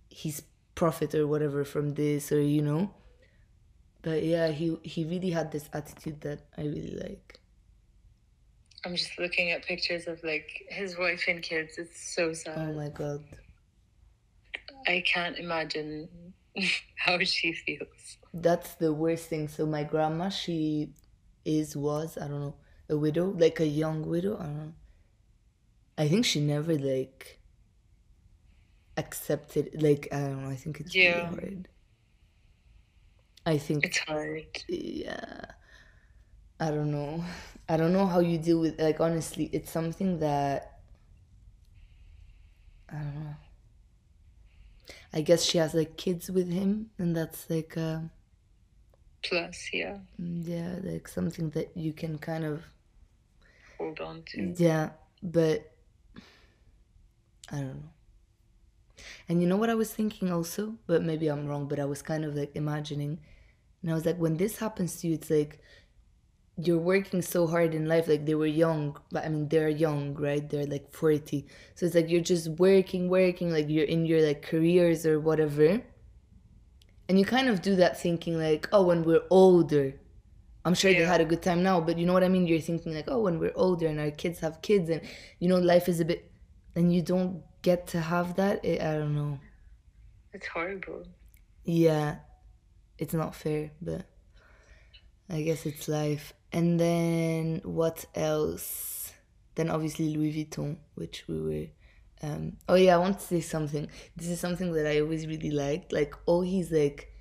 his 0.10 0.42
profit 0.76 1.14
or 1.16 1.28
whatever 1.28 1.64
from 1.64 1.94
this 1.94 2.32
or 2.32 2.42
you 2.42 2.62
know. 2.62 2.92
But 4.04 4.24
yeah, 4.24 4.50
he 4.50 4.78
he 4.84 5.06
really 5.06 5.32
had 5.32 5.52
this 5.52 5.70
attitude 5.74 6.22
that 6.22 6.42
I 6.58 6.64
really 6.64 6.96
like. 6.98 7.40
I'm 8.84 8.96
just 8.96 9.18
looking 9.20 9.52
at 9.52 9.64
pictures 9.66 10.08
of 10.08 10.24
like 10.24 10.50
his 10.70 10.98
wife 10.98 11.26
and 11.28 11.42
kids. 11.42 11.78
It's 11.78 12.14
so 12.16 12.34
sad. 12.34 12.58
Oh 12.58 12.74
my 12.74 12.90
god. 12.90 13.24
I 14.88 15.02
can't 15.06 15.38
imagine 15.38 16.10
how 16.98 17.20
she 17.20 17.54
feels. 17.54 18.18
That's 18.34 18.76
the 18.76 18.94
worst 18.94 19.28
thing. 19.30 19.48
So 19.48 19.66
my 19.66 19.84
grandma, 19.84 20.30
she 20.30 20.94
is 21.46 21.76
was, 21.76 22.18
I 22.18 22.28
don't 22.28 22.42
know, 22.42 22.56
a 22.90 22.98
widow, 22.98 23.32
like 23.32 23.60
a 23.60 23.66
young 23.68 24.06
widow. 24.08 24.38
I 24.38 24.44
don't 24.44 24.58
know. 24.58 24.74
I 25.98 26.08
think 26.10 26.26
she 26.26 26.42
never 26.42 26.78
like 26.78 27.40
accepted 28.98 29.82
like 29.82 30.08
I 30.12 30.20
don't 30.22 30.44
know, 30.44 30.50
I 30.50 30.56
think 30.56 30.80
it's 30.80 30.96
Yeah. 30.96 31.04
really 31.04 31.24
hard. 31.24 31.68
I 33.52 33.58
think 33.58 33.86
It's 33.86 33.98
hard. 34.00 34.48
yeah. 34.68 35.46
I 36.60 36.70
don't 36.72 36.92
know. 36.92 37.24
I 37.68 37.76
don't 37.78 37.94
know 37.94 38.06
how 38.06 38.20
you 38.20 38.38
deal 38.38 38.60
with 38.60 38.80
like 38.80 39.00
honestly 39.00 39.50
it's 39.54 39.72
something 39.72 40.20
that 40.20 40.80
i 42.90 42.96
don't 42.98 43.16
know. 43.16 43.36
I 45.14 45.22
guess 45.22 45.44
she 45.44 45.58
has 45.58 45.74
like 45.74 45.98
kids 45.98 46.30
with 46.30 46.50
him 46.52 46.92
and 46.98 47.16
that's 47.16 47.50
like 47.50 47.78
uh 47.78 48.00
Plus, 49.24 49.70
yeah, 49.72 49.98
yeah 50.18 50.76
like 50.84 51.08
something 51.08 51.50
that 51.52 51.70
you 51.76 51.94
can 51.94 52.18
kind 52.18 52.44
of 52.44 52.64
hold 53.78 54.00
on 54.00 54.24
to. 54.28 54.54
yeah 54.58 54.90
but 55.24 55.72
i 57.52 57.58
don't 57.58 57.76
know. 57.76 57.90
And 59.30 59.42
you 59.42 59.48
know 59.48 59.58
what 59.58 59.70
i 59.70 59.76
was 59.76 59.94
thinking 59.94 60.32
also? 60.32 60.76
But 60.88 61.04
maybe 61.04 61.28
i'm 61.28 61.48
wrong 61.48 61.68
but 61.68 61.80
i 61.80 61.86
was 61.86 62.02
kind 62.02 62.26
of 62.26 62.36
like 62.36 62.52
imagining 62.56 63.20
and 63.82 63.92
i 63.92 63.94
was 63.94 64.06
like 64.06 64.18
when 64.18 64.38
this 64.38 64.58
happens 64.58 64.98
to 64.98 65.08
you 65.08 65.14
it's 65.16 65.30
like 65.30 65.60
you're 66.58 66.78
working 66.78 67.22
so 67.22 67.48
hard 67.48 67.74
in 67.74 67.88
life 67.88 68.08
like 68.08 68.26
they 68.26 68.36
were 68.36 68.46
young 68.46 68.98
but 69.12 69.26
i 69.26 69.30
mean 69.30 69.48
they're 69.48 69.70
young 69.70 70.14
right? 70.16 70.50
They're 70.50 70.66
like 70.66 70.92
40 70.94 71.48
so 71.76 71.86
it's 71.86 71.96
like 71.96 72.10
you're 72.10 72.22
just 72.22 72.50
working 72.50 73.10
working 73.10 73.52
like 73.52 73.70
you're 73.70 73.86
in 73.86 74.06
your 74.06 74.22
like 74.22 74.42
careers 74.42 75.06
or 75.06 75.20
whatever. 75.20 75.82
And 77.10 77.20
you 77.20 77.26
kind 77.26 77.50
of 77.50 77.62
do 77.62 77.76
that 77.76 78.00
thinking 78.00 78.40
like 78.40 78.70
oh 78.72 78.84
when 78.84 79.04
we're 79.04 79.24
older. 79.30 79.94
I'm 80.64 80.76
sure 80.76 80.94
they 80.94 81.00
had 81.00 81.22
a 81.22 81.26
good 81.26 81.42
time 81.42 81.64
now 81.64 81.82
but 81.82 81.98
you 81.98 82.06
know 82.06 82.14
what 82.14 82.24
i 82.24 82.30
mean? 82.30 82.46
You're 82.48 82.60
thinking 82.60 82.94
like 82.94 83.06
oh 83.08 83.22
when 83.22 83.40
we're 83.40 83.54
older 83.56 83.88
and 83.88 84.00
our 84.00 84.12
kids 84.12 84.40
have 84.40 84.62
kids 84.62 84.90
and 84.90 85.02
you 85.40 85.48
know 85.50 85.58
life 85.58 85.90
is 85.90 86.00
a 86.00 86.06
bit 86.06 86.32
and 86.76 86.94
you 86.94 87.02
don't 87.02 87.44
get 87.62 87.88
to 87.88 88.02
have 88.02 88.36
that 88.36 88.64
it, 88.66 88.82
i 88.82 88.94
don't 88.94 89.16
know. 89.16 89.40
It's 90.34 90.48
horrible. 90.48 91.04
yeah 91.66 92.16
it's 93.02 93.14
not 93.14 93.36
fair 93.36 93.72
but 93.82 94.06
i 95.30 95.42
guess 95.42 95.66
it's 95.66 95.88
life. 95.88 96.34
And 96.54 96.78
then 96.78 97.62
what 97.64 98.06
else? 98.14 99.14
Then 99.56 99.70
obviously 99.70 100.14
louis 100.16 100.34
vuitton 100.34 100.78
which 100.96 101.26
we 101.28 101.38
were 101.42 101.68
um 102.28 102.58
oh 102.70 102.76
yeah 102.76 102.96
i 102.96 102.98
want 102.98 103.20
to 103.20 103.26
say 103.26 103.42
something. 103.42 103.88
This 104.16 104.28
is 104.28 104.40
something 104.40 104.72
that 104.74 104.86
i 104.86 105.00
always 105.02 105.26
really 105.26 105.52
liked 105.52 105.92
like 105.92 106.14
all 106.26 106.42
he's 106.42 106.72
like 106.72 107.12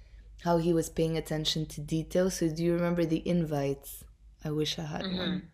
how 0.42 0.58
he 0.58 0.72
was 0.72 0.88
paying 0.88 1.16
attention 1.16 1.66
to 1.66 1.80
detail. 1.80 2.30
So 2.30 2.48
do 2.48 2.62
you 2.62 2.74
remember 2.74 3.04
the 3.04 3.26
invites? 3.26 4.04
I 4.44 4.50
wish 4.50 4.78
i 4.78 4.82
had 4.82 5.02
one. 5.02 5.50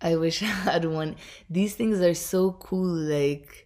I 0.00 0.16
wish 0.16 0.42
i 0.50 0.52
had 0.70 0.84
one. 0.84 1.16
These 1.50 1.74
things 1.74 2.00
are 2.00 2.14
so 2.14 2.52
cool 2.52 2.86
like 2.86 3.65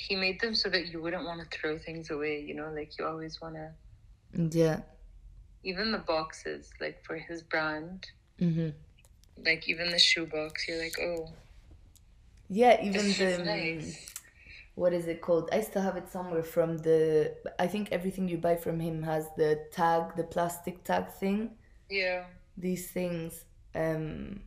He 0.00 0.16
made 0.16 0.40
them 0.40 0.54
so 0.54 0.68
that 0.70 0.86
you 0.88 1.02
wouldn't 1.02 1.24
want 1.24 1.40
to 1.42 1.58
throw 1.58 1.78
things 1.78 2.10
away, 2.10 2.40
you 2.40 2.54
know, 2.54 2.70
like 2.74 2.98
you 2.98 3.06
always 3.06 3.40
want 3.40 3.54
to. 3.56 3.70
yeah 4.34 4.80
Even 5.62 5.92
the 5.92 5.98
boxes, 5.98 6.70
like 6.80 7.02
for 7.04 7.16
his 7.16 7.42
brand, 7.42 8.06
hmm 8.38 8.70
like 9.44 9.68
even 9.68 9.90
the 9.90 9.98
shoe 9.98 10.26
box, 10.26 10.66
you're 10.68 10.78
like, 10.82 10.98
oh, 11.00 11.32
yeah 12.48 12.82
even 12.82 13.06
the 13.18 13.38
nice. 13.44 14.14
what 14.74 14.92
is 14.92 15.06
it 15.06 15.20
called? 15.20 15.48
I 15.52 15.60
still 15.60 15.82
have 15.82 15.96
it 15.96 16.10
somewhere 16.10 16.42
from 16.42 16.78
the. 16.78 17.34
I 17.58 17.66
think 17.66 17.92
everything 17.92 18.28
you 18.28 18.38
buy 18.38 18.56
from 18.56 18.80
him 18.80 19.02
has 19.02 19.28
the 19.36 19.66
tag, 19.72 20.16
the 20.16 20.24
plastic 20.24 20.84
tag 20.84 21.10
thing. 21.10 21.50
Yeah. 21.90 22.24
These 22.56 22.90
things, 22.90 23.44
um, 23.74 24.40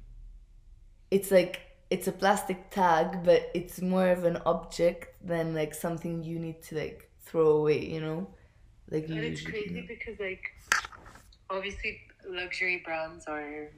it's 1.12 1.32
like 1.32 1.62
it's 1.94 2.08
a 2.08 2.12
plastic 2.12 2.72
tag, 2.72 3.24
but 3.24 3.52
it's 3.54 3.80
more 3.80 4.08
of 4.08 4.24
an 4.24 4.38
object 4.48 5.14
than 5.24 5.54
like 5.54 5.76
something 5.76 6.24
you 6.24 6.40
need 6.40 6.60
to 6.64 6.76
like 6.76 7.08
throw 7.22 7.50
away. 7.50 7.86
You 7.86 8.02
know, 8.02 8.28
like 8.90 9.08
you 9.08 9.16
And 9.18 9.26
it's 9.26 9.44
crazy 9.44 9.86
because, 9.88 10.20
like, 10.20 10.44
obviously, 11.52 12.02
luxury 12.28 12.82
brands 12.84 13.26
are 13.28 13.70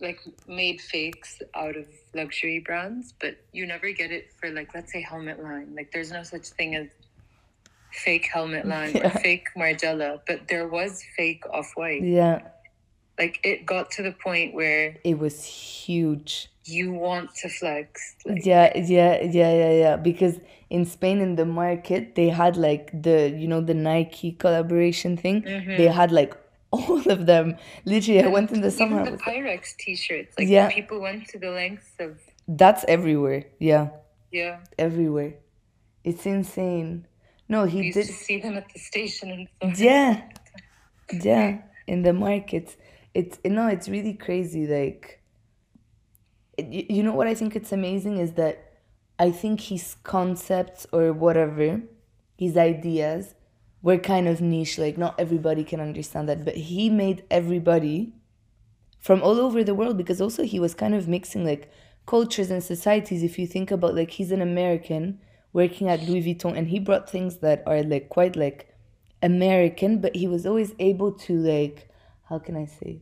like 0.00 0.20
made 0.48 0.80
fakes 0.80 1.40
out 1.54 1.76
of 1.76 1.86
luxury 2.14 2.58
brands, 2.58 3.14
but 3.20 3.36
you 3.52 3.64
never 3.64 3.92
get 3.92 4.10
it 4.10 4.32
for, 4.40 4.50
like, 4.50 4.74
let's 4.74 4.92
say 4.92 5.00
Helmut 5.00 5.40
Lang. 5.40 5.72
Like, 5.76 5.92
there's 5.92 6.10
no 6.10 6.24
such 6.24 6.48
thing 6.48 6.74
as 6.74 6.88
fake 7.92 8.28
Helmut 8.32 8.66
Lang 8.66 8.96
or 9.04 9.10
fake 9.24 9.46
Margiela, 9.56 10.20
but 10.26 10.48
there 10.48 10.66
was 10.66 11.04
fake 11.16 11.44
Off 11.52 11.70
White. 11.76 12.02
Yeah, 12.02 12.42
Like, 13.18 13.40
it 13.42 13.66
got 13.66 13.90
to 13.92 14.02
the 14.02 14.12
point 14.12 14.54
where 14.54 14.96
it 15.04 15.18
was 15.18 15.44
huge. 15.44 16.48
you 16.64 16.92
want 16.92 17.34
to 17.36 17.48
flex. 17.48 18.14
Like, 18.26 18.44
Yeah, 18.44 18.76
yeah, 18.76 19.22
yeah, 19.22 19.52
yeah, 19.62 19.72
yeah. 19.72 19.96
Because 19.96 20.38
in 20.70 20.84
Spain, 20.84 21.20
in 21.20 21.36
the 21.36 21.46
market, 21.46 22.14
they 22.14 22.28
had 22.28 22.56
like 22.56 22.90
the, 23.02 23.30
you 23.30 23.48
know, 23.48 23.60
the 23.60 23.74
Nike 23.74 24.32
collaboration 24.32 25.16
thing. 25.16 25.40
They 25.42 25.50
mm-hmm. 25.50 25.92
had 25.92 26.12
like 26.12 26.36
all 26.70 27.00
of 27.10 27.24
them. 27.26 27.56
Literally, 27.86 28.22
I 28.22 28.28
went 28.28 28.50
in 28.52 28.60
the 28.60 28.70
summer. 28.70 29.00
Even 29.00 29.14
the 29.16 29.18
Pyrex 29.22 29.74
t-shirts. 29.78 30.36
Like, 30.38 30.48
Yeah. 30.48 30.68
people 30.70 31.00
went 31.00 31.26
to 31.28 31.38
the 31.38 31.50
lengths 31.50 31.92
of, 31.98 32.20
That's 32.46 32.84
everywhere. 32.86 33.44
Yeah, 33.58 33.88
yeah. 34.30 34.58
everywhere. 34.78 35.34
It's 36.04 36.26
insane. 36.26 37.06
No, 37.48 37.64
We 37.64 37.70
he 37.70 37.82
used 37.84 37.96
did. 37.98 38.06
to 38.08 38.12
see 38.12 38.38
them 38.40 38.58
at 38.58 38.66
the 38.72 38.78
station 38.78 39.48
and. 39.62 39.78
Yeah, 39.78 40.22
yeah. 41.10 41.62
In 41.86 42.02
the 42.02 42.12
markets, 42.12 42.76
it's 43.18 43.38
no, 43.44 43.66
it's 43.66 43.88
really 43.88 44.14
crazy. 44.14 44.64
Like, 44.64 45.20
it, 46.56 46.66
you, 46.66 46.86
you 46.88 47.02
know 47.02 47.12
what 47.12 47.26
I 47.26 47.34
think 47.34 47.56
it's 47.56 47.72
amazing 47.72 48.18
is 48.18 48.34
that 48.34 48.74
I 49.18 49.32
think 49.32 49.60
his 49.60 49.96
concepts 50.04 50.86
or 50.92 51.12
whatever, 51.12 51.82
his 52.36 52.56
ideas, 52.56 53.34
were 53.82 53.98
kind 53.98 54.28
of 54.28 54.40
niche. 54.40 54.78
Like, 54.78 54.96
not 54.96 55.18
everybody 55.18 55.64
can 55.64 55.80
understand 55.80 56.28
that, 56.28 56.44
but 56.44 56.54
he 56.54 56.88
made 56.90 57.24
everybody 57.28 58.12
from 59.00 59.20
all 59.20 59.40
over 59.40 59.64
the 59.64 59.74
world 59.74 59.96
because 59.96 60.20
also 60.20 60.44
he 60.44 60.60
was 60.60 60.74
kind 60.74 60.94
of 60.94 61.08
mixing 61.08 61.44
like 61.44 61.72
cultures 62.06 62.52
and 62.52 62.62
societies. 62.62 63.24
If 63.24 63.36
you 63.36 63.48
think 63.48 63.72
about 63.72 63.96
like 63.96 64.12
he's 64.12 64.30
an 64.30 64.42
American 64.42 65.18
working 65.52 65.88
at 65.88 66.02
Louis 66.02 66.22
Vuitton 66.22 66.56
and 66.56 66.68
he 66.68 66.78
brought 66.78 67.10
things 67.10 67.38
that 67.38 67.64
are 67.66 67.82
like 67.82 68.10
quite 68.10 68.36
like 68.36 68.72
American, 69.20 69.98
but 69.98 70.14
he 70.14 70.28
was 70.28 70.46
always 70.46 70.72
able 70.78 71.10
to 71.10 71.34
like 71.34 71.88
how 72.28 72.38
can 72.38 72.56
I 72.56 72.66
say 72.66 73.00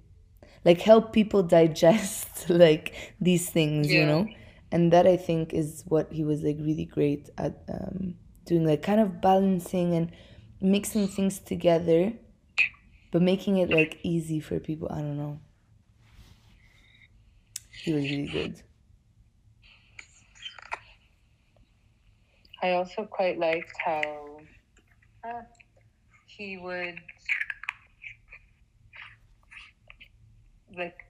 like 0.66 0.80
help 0.80 1.12
people 1.12 1.44
digest 1.44 2.50
like 2.50 3.14
these 3.20 3.48
things, 3.48 3.90
you 3.90 4.04
know? 4.04 4.28
And 4.72 4.92
that 4.92 5.06
I 5.06 5.16
think 5.16 5.54
is 5.54 5.84
what 5.86 6.12
he 6.12 6.24
was 6.24 6.42
like 6.42 6.56
really 6.58 6.84
great 6.84 7.30
at 7.38 7.62
um, 7.68 8.16
doing, 8.44 8.66
like 8.66 8.82
kind 8.82 9.00
of 9.00 9.20
balancing 9.20 9.94
and 9.94 10.10
mixing 10.60 11.06
things 11.06 11.38
together, 11.38 12.12
but 13.12 13.22
making 13.22 13.58
it 13.58 13.70
like 13.70 14.00
easy 14.02 14.40
for 14.40 14.58
people. 14.58 14.88
I 14.90 14.96
don't 14.96 15.16
know. 15.16 15.38
He 17.70 17.92
was 17.92 18.02
really 18.02 18.26
good. 18.26 18.60
I 22.60 22.72
also 22.72 23.04
quite 23.04 23.38
liked 23.38 23.72
how 23.84 24.40
uh, 25.22 25.42
he 26.26 26.58
would 26.58 26.98
like 30.76 31.04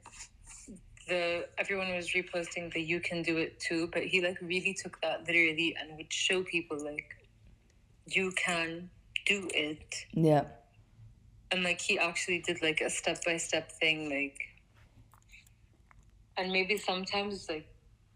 the 1.09 1.47
everyone 1.59 1.95
was 1.95 2.11
reposting 2.11 2.73
the 2.73 2.81
you 2.81 3.01
can 3.01 3.23
do 3.23 3.37
it 3.37 3.61
too, 3.61 3.89
but 3.93 4.03
he 4.03 4.21
like 4.21 4.39
really 4.41 4.75
took 4.75 5.01
that 5.03 5.21
literally 5.27 5.77
and 5.81 5.97
would 5.97 6.13
show 6.13 6.43
people 6.43 6.79
like 6.83 7.17
you 8.07 8.33
can 8.33 8.91
do 9.25 9.49
it. 9.55 10.07
Yeah. 10.13 10.45
And 11.51 11.63
like 11.63 11.81
he 11.81 11.99
actually 11.99 12.41
did 12.41 12.63
like 12.63 12.81
a 12.81 12.91
step 12.91 13.25
by 13.25 13.37
step 13.37 13.71
thing, 13.73 14.11
like 14.11 14.39
and 16.37 16.53
maybe 16.53 16.77
sometimes 16.77 17.49
like 17.49 17.67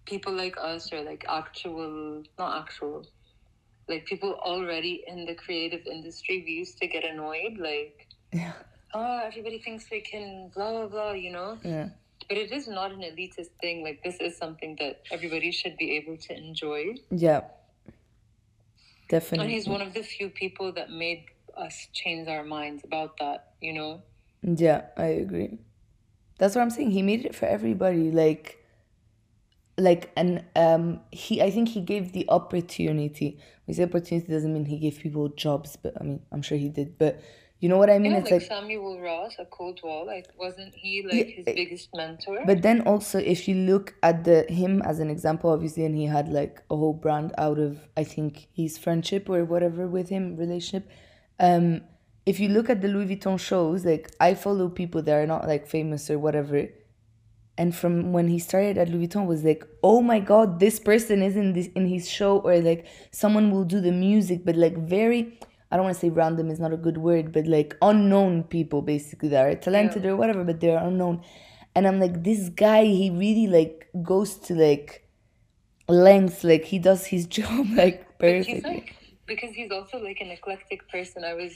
people 0.04 0.32
like 0.32 0.56
us 0.60 0.92
or 0.92 1.02
like 1.02 1.24
actual 1.28 2.22
not 2.38 2.62
actual 2.62 3.06
like 3.88 4.04
people 4.06 4.34
already 4.42 5.04
in 5.06 5.24
the 5.26 5.34
creative 5.34 5.86
industry 5.86 6.42
we 6.46 6.52
used 6.52 6.78
to 6.78 6.86
get 6.86 7.04
annoyed 7.04 7.58
like 7.58 8.06
Yeah. 8.32 8.52
Oh 8.94 9.20
everybody 9.24 9.58
thinks 9.58 9.84
they 9.88 10.00
can 10.00 10.50
blah 10.54 10.70
blah 10.72 10.86
blah 10.86 11.12
you 11.12 11.30
know 11.30 11.58
Yeah. 11.62 11.88
but 12.28 12.36
it 12.36 12.52
is 12.52 12.68
not 12.68 12.92
an 12.92 13.00
elitist 13.00 13.50
thing 13.60 13.82
like 13.84 14.02
this 14.02 14.16
is 14.20 14.36
something 14.36 14.76
that 14.80 15.02
everybody 15.10 15.50
should 15.50 15.76
be 15.76 15.96
able 15.96 16.16
to 16.16 16.36
enjoy 16.36 16.94
Yeah. 17.10 17.42
Definitely. 19.08 19.44
And 19.46 19.52
he's 19.52 19.66
one 19.66 19.82
of 19.82 19.92
the 19.92 20.04
few 20.04 20.28
people 20.30 20.72
that 20.74 20.90
made 20.90 21.24
us 21.56 21.88
change 21.92 22.28
our 22.28 22.44
minds 22.44 22.84
about 22.84 23.16
that 23.18 23.54
you 23.60 23.72
know 23.72 24.02
Yeah, 24.42 24.82
I 24.96 25.06
agree. 25.24 25.58
That's 26.38 26.54
what 26.54 26.62
I'm 26.62 26.70
saying. 26.70 26.92
He 26.92 27.02
made 27.02 27.24
it 27.26 27.34
for 27.34 27.46
everybody. 27.46 28.10
Like 28.10 28.64
like 29.76 30.10
and 30.16 30.44
um 30.56 31.00
he 31.10 31.42
I 31.42 31.50
think 31.50 31.68
he 31.68 31.80
gave 31.80 32.12
the 32.12 32.24
opportunity. 32.28 33.38
We 33.66 33.74
say 33.74 33.82
opportunity 33.84 34.28
doesn't 34.32 34.52
mean 34.52 34.64
he 34.64 34.78
gave 34.78 34.98
people 34.98 35.28
jobs, 35.28 35.76
but 35.76 35.92
I 36.00 36.04
mean 36.04 36.20
I'm 36.32 36.42
sure 36.42 36.56
he 36.56 36.68
did. 36.68 36.96
But 36.96 37.20
you 37.60 37.68
know 37.68 37.76
what 37.76 37.90
I 37.90 37.98
mean? 37.98 38.12
yeah, 38.12 38.18
it's 38.18 38.30
like, 38.30 38.40
like 38.40 38.48
Samuel 38.48 38.98
Ross, 39.00 39.34
A-Cold-Wall. 39.38 40.06
Like, 40.06 40.28
wasn't 40.38 40.74
he 40.74 41.02
like 41.02 41.14
Yeah, 41.14 41.34
his 41.36 41.46
eh, 41.46 41.54
biggest 41.54 41.90
mentor? 41.94 42.42
But 42.46 42.62
then 42.62 42.80
also, 42.82 43.18
if 43.18 43.46
you 43.46 43.54
look 43.54 43.94
at 44.02 44.24
the 44.24 44.44
him 44.48 44.80
as 44.82 44.98
an 44.98 45.10
example, 45.10 45.50
obviously, 45.50 45.84
and 45.84 45.94
he 45.94 46.06
had 46.06 46.28
like 46.30 46.62
a 46.70 46.76
whole 46.76 46.94
brand 46.94 47.34
out 47.36 47.58
of 47.58 47.78
I 47.98 48.04
think 48.04 48.48
his 48.54 48.78
friendship 48.78 49.28
or 49.28 49.44
whatever 49.44 49.86
with 49.86 50.08
him 50.08 50.36
relationship. 50.36 50.90
Um, 51.38 51.82
if 52.24 52.40
you 52.40 52.48
look 52.48 52.70
at 52.70 52.80
the 52.80 52.88
Louis 52.88 53.14
Vuitton 53.14 53.38
shows, 53.38 53.84
like 53.84 54.10
I 54.18 54.34
follow 54.34 54.70
people 54.70 55.02
that 55.02 55.12
are 55.12 55.26
not 55.26 55.46
like 55.46 55.66
famous 55.66 56.10
or 56.10 56.18
whatever, 56.18 56.66
and 57.58 57.76
from 57.76 58.14
when 58.14 58.28
he 58.28 58.38
started 58.38 58.78
at 58.78 58.88
Louis 58.88 59.06
Vuitton 59.06 59.26
was 59.26 59.44
like, 59.44 59.66
oh 59.82 60.00
my 60.00 60.18
god, 60.18 60.60
this 60.60 60.80
person 60.80 61.22
is 61.22 61.36
in 61.36 61.52
this 61.52 61.66
in 61.74 61.86
his 61.86 62.08
show, 62.08 62.38
or 62.38 62.58
like 62.58 62.86
someone 63.10 63.50
will 63.50 63.64
do 63.64 63.82
the 63.82 63.92
music, 63.92 64.46
but 64.46 64.56
like 64.56 64.78
very. 64.78 65.38
I 65.70 65.76
don't 65.76 65.84
want 65.84 65.94
to 65.96 66.00
say 66.00 66.10
random 66.10 66.50
is 66.50 66.60
not 66.60 66.72
a 66.72 66.76
good 66.76 66.98
word, 66.98 67.32
but 67.32 67.46
like 67.46 67.76
unknown 67.82 68.44
people 68.44 68.82
basically 68.82 69.28
that 69.30 69.44
are 69.46 69.54
talented 69.54 70.04
or 70.06 70.16
whatever, 70.16 70.44
but 70.44 70.60
they're 70.60 70.78
unknown. 70.78 71.22
And 71.74 71.86
I'm 71.86 72.00
like, 72.00 72.24
this 72.24 72.48
guy, 72.50 72.84
he 72.84 73.10
really 73.10 73.46
like 73.46 73.88
goes 74.02 74.36
to 74.46 74.54
like 74.54 75.06
lengths, 75.88 76.44
like 76.44 76.64
he 76.64 76.78
does 76.78 77.06
his 77.06 77.26
job 77.38 77.66
like 77.76 78.18
But 78.24 78.36
he's 78.40 78.62
perfectly. 78.62 78.64
like 78.64 78.94
because 79.26 79.52
he's 79.54 79.70
also 79.70 79.98
like 79.98 80.18
an 80.20 80.30
eclectic 80.30 80.88
person. 80.88 81.24
I 81.24 81.34
was 81.34 81.52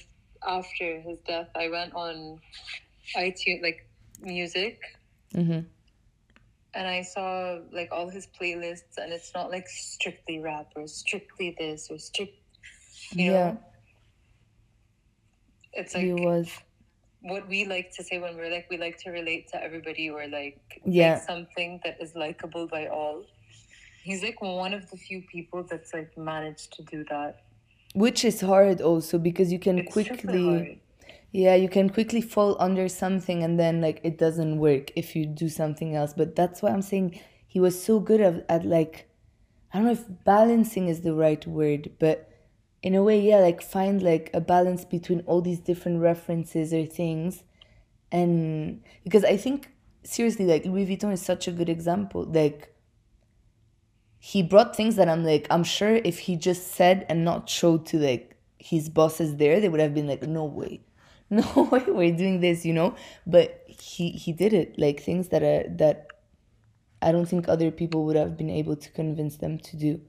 after 0.46 1.00
his 1.00 1.18
death. 1.26 1.48
I 1.56 1.68
went 1.68 1.94
on 1.94 2.40
iTunes 3.16 3.62
like 3.62 3.78
music, 4.20 4.80
hmm 5.34 5.66
and 6.74 6.86
I 6.86 7.02
saw 7.02 7.58
like 7.72 7.88
all 7.92 8.08
his 8.08 8.26
playlists, 8.40 8.96
and 8.98 9.12
it's 9.12 9.32
not 9.34 9.50
like 9.50 9.68
strictly 9.68 10.40
rap 10.40 10.68
or 10.76 10.86
strictly 10.86 11.54
this 11.58 11.88
or 11.90 11.98
strict. 11.98 12.34
You 13.18 13.32
Yeah, 13.32 13.32
know, 13.32 13.58
it's 15.76 15.94
like 15.94 16.04
he 16.04 16.12
was. 16.12 16.48
what 17.22 17.48
we 17.48 17.64
like 17.64 17.90
to 17.96 18.04
say 18.04 18.18
when 18.18 18.36
we're 18.36 18.50
like 18.50 18.66
we 18.70 18.76
like 18.76 18.98
to 18.98 19.10
relate 19.10 19.48
to 19.52 19.62
everybody 19.62 20.10
or 20.10 20.26
like 20.28 20.60
Yeah. 20.84 21.20
something 21.20 21.80
that 21.84 21.96
is 22.00 22.14
likable 22.14 22.66
by 22.66 22.86
all. 22.88 23.24
He's 24.02 24.22
like 24.22 24.40
one 24.42 24.74
of 24.74 24.90
the 24.90 24.96
few 24.98 25.22
people 25.22 25.62
that's 25.62 25.94
like 25.94 26.16
managed 26.18 26.74
to 26.74 26.82
do 26.82 27.04
that. 27.10 27.40
Which 27.94 28.24
is 28.24 28.40
hard 28.42 28.80
also 28.82 29.18
because 29.18 29.50
you 29.52 29.58
can 29.58 29.78
It's 29.78 29.92
quickly, 29.92 30.82
yeah, 31.32 31.54
you 31.54 31.68
can 31.68 31.88
quickly 31.88 32.20
fall 32.20 32.56
under 32.60 32.88
something 32.88 33.42
and 33.42 33.58
then 33.58 33.80
like 33.80 34.00
it 34.04 34.18
doesn't 34.18 34.58
work 34.58 34.90
if 34.96 35.16
you 35.16 35.24
do 35.26 35.48
something 35.48 35.94
else. 35.94 36.12
But 36.12 36.36
that's 36.36 36.60
why 36.60 36.70
I'm 36.70 36.82
saying 36.82 37.18
he 37.46 37.60
was 37.60 37.82
so 37.82 38.00
good 38.00 38.20
at, 38.20 38.44
at 38.50 38.64
like, 38.66 39.08
I 39.72 39.78
don't 39.78 39.86
know 39.86 39.92
if 39.92 40.04
balancing 40.24 40.88
is 40.88 41.00
the 41.00 41.14
right 41.14 41.44
word, 41.46 41.92
but 41.98 42.28
in 42.84 42.94
a 42.94 43.02
way, 43.02 43.18
yeah, 43.18 43.38
like 43.38 43.62
find 43.62 44.02
like 44.02 44.28
a 44.34 44.42
balance 44.42 44.84
between 44.84 45.20
all 45.20 45.40
these 45.40 45.58
different 45.58 46.02
references 46.02 46.74
or 46.74 46.84
things. 46.84 47.42
And 48.12 48.82
because 49.02 49.24
I 49.24 49.38
think 49.38 49.70
seriously, 50.02 50.44
like 50.44 50.66
Louis 50.66 50.86
Vuitton 50.86 51.10
is 51.10 51.22
such 51.22 51.48
a 51.48 51.50
good 51.50 51.70
example. 51.70 52.24
Like 52.24 52.74
he 54.18 54.42
brought 54.42 54.76
things 54.76 54.96
that 54.96 55.08
I'm 55.08 55.24
like, 55.24 55.46
I'm 55.48 55.64
sure 55.64 55.94
if 55.96 56.18
he 56.18 56.36
just 56.36 56.72
said 56.74 57.06
and 57.08 57.24
not 57.24 57.48
showed 57.48 57.86
to 57.86 57.98
like 57.98 58.36
his 58.58 58.90
bosses 58.90 59.36
there, 59.36 59.60
they 59.60 59.70
would 59.70 59.80
have 59.80 59.94
been 59.94 60.06
like, 60.06 60.22
no 60.22 60.44
way, 60.44 60.82
no 61.30 61.68
way, 61.72 61.84
we're 61.88 62.14
doing 62.14 62.40
this, 62.40 62.66
you 62.66 62.74
know. 62.74 62.94
But 63.26 63.64
he 63.66 64.10
he 64.10 64.30
did 64.32 64.52
it, 64.52 64.78
like 64.78 65.00
things 65.00 65.28
that 65.28 65.42
are 65.42 65.66
that 65.76 66.08
I 67.00 67.12
don't 67.12 67.26
think 67.26 67.48
other 67.48 67.70
people 67.70 68.04
would 68.04 68.16
have 68.16 68.36
been 68.36 68.50
able 68.50 68.76
to 68.76 68.90
convince 68.90 69.38
them 69.38 69.58
to 69.60 69.76
do. 69.78 70.02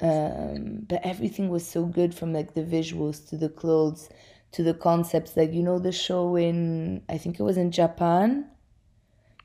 Um, 0.00 0.86
but 0.88 1.00
everything 1.04 1.48
was 1.48 1.66
so 1.66 1.86
good 1.86 2.14
from 2.14 2.32
like 2.32 2.54
the 2.54 2.62
visuals 2.64 3.28
to 3.28 3.36
the 3.36 3.48
clothes 3.48 4.08
to 4.52 4.62
the 4.62 4.74
concepts. 4.74 5.36
Like 5.36 5.52
you 5.52 5.62
know 5.62 5.78
the 5.78 5.92
show 5.92 6.36
in 6.36 7.02
I 7.08 7.18
think 7.18 7.38
it 7.38 7.42
was 7.42 7.56
in 7.56 7.70
Japan, 7.70 8.50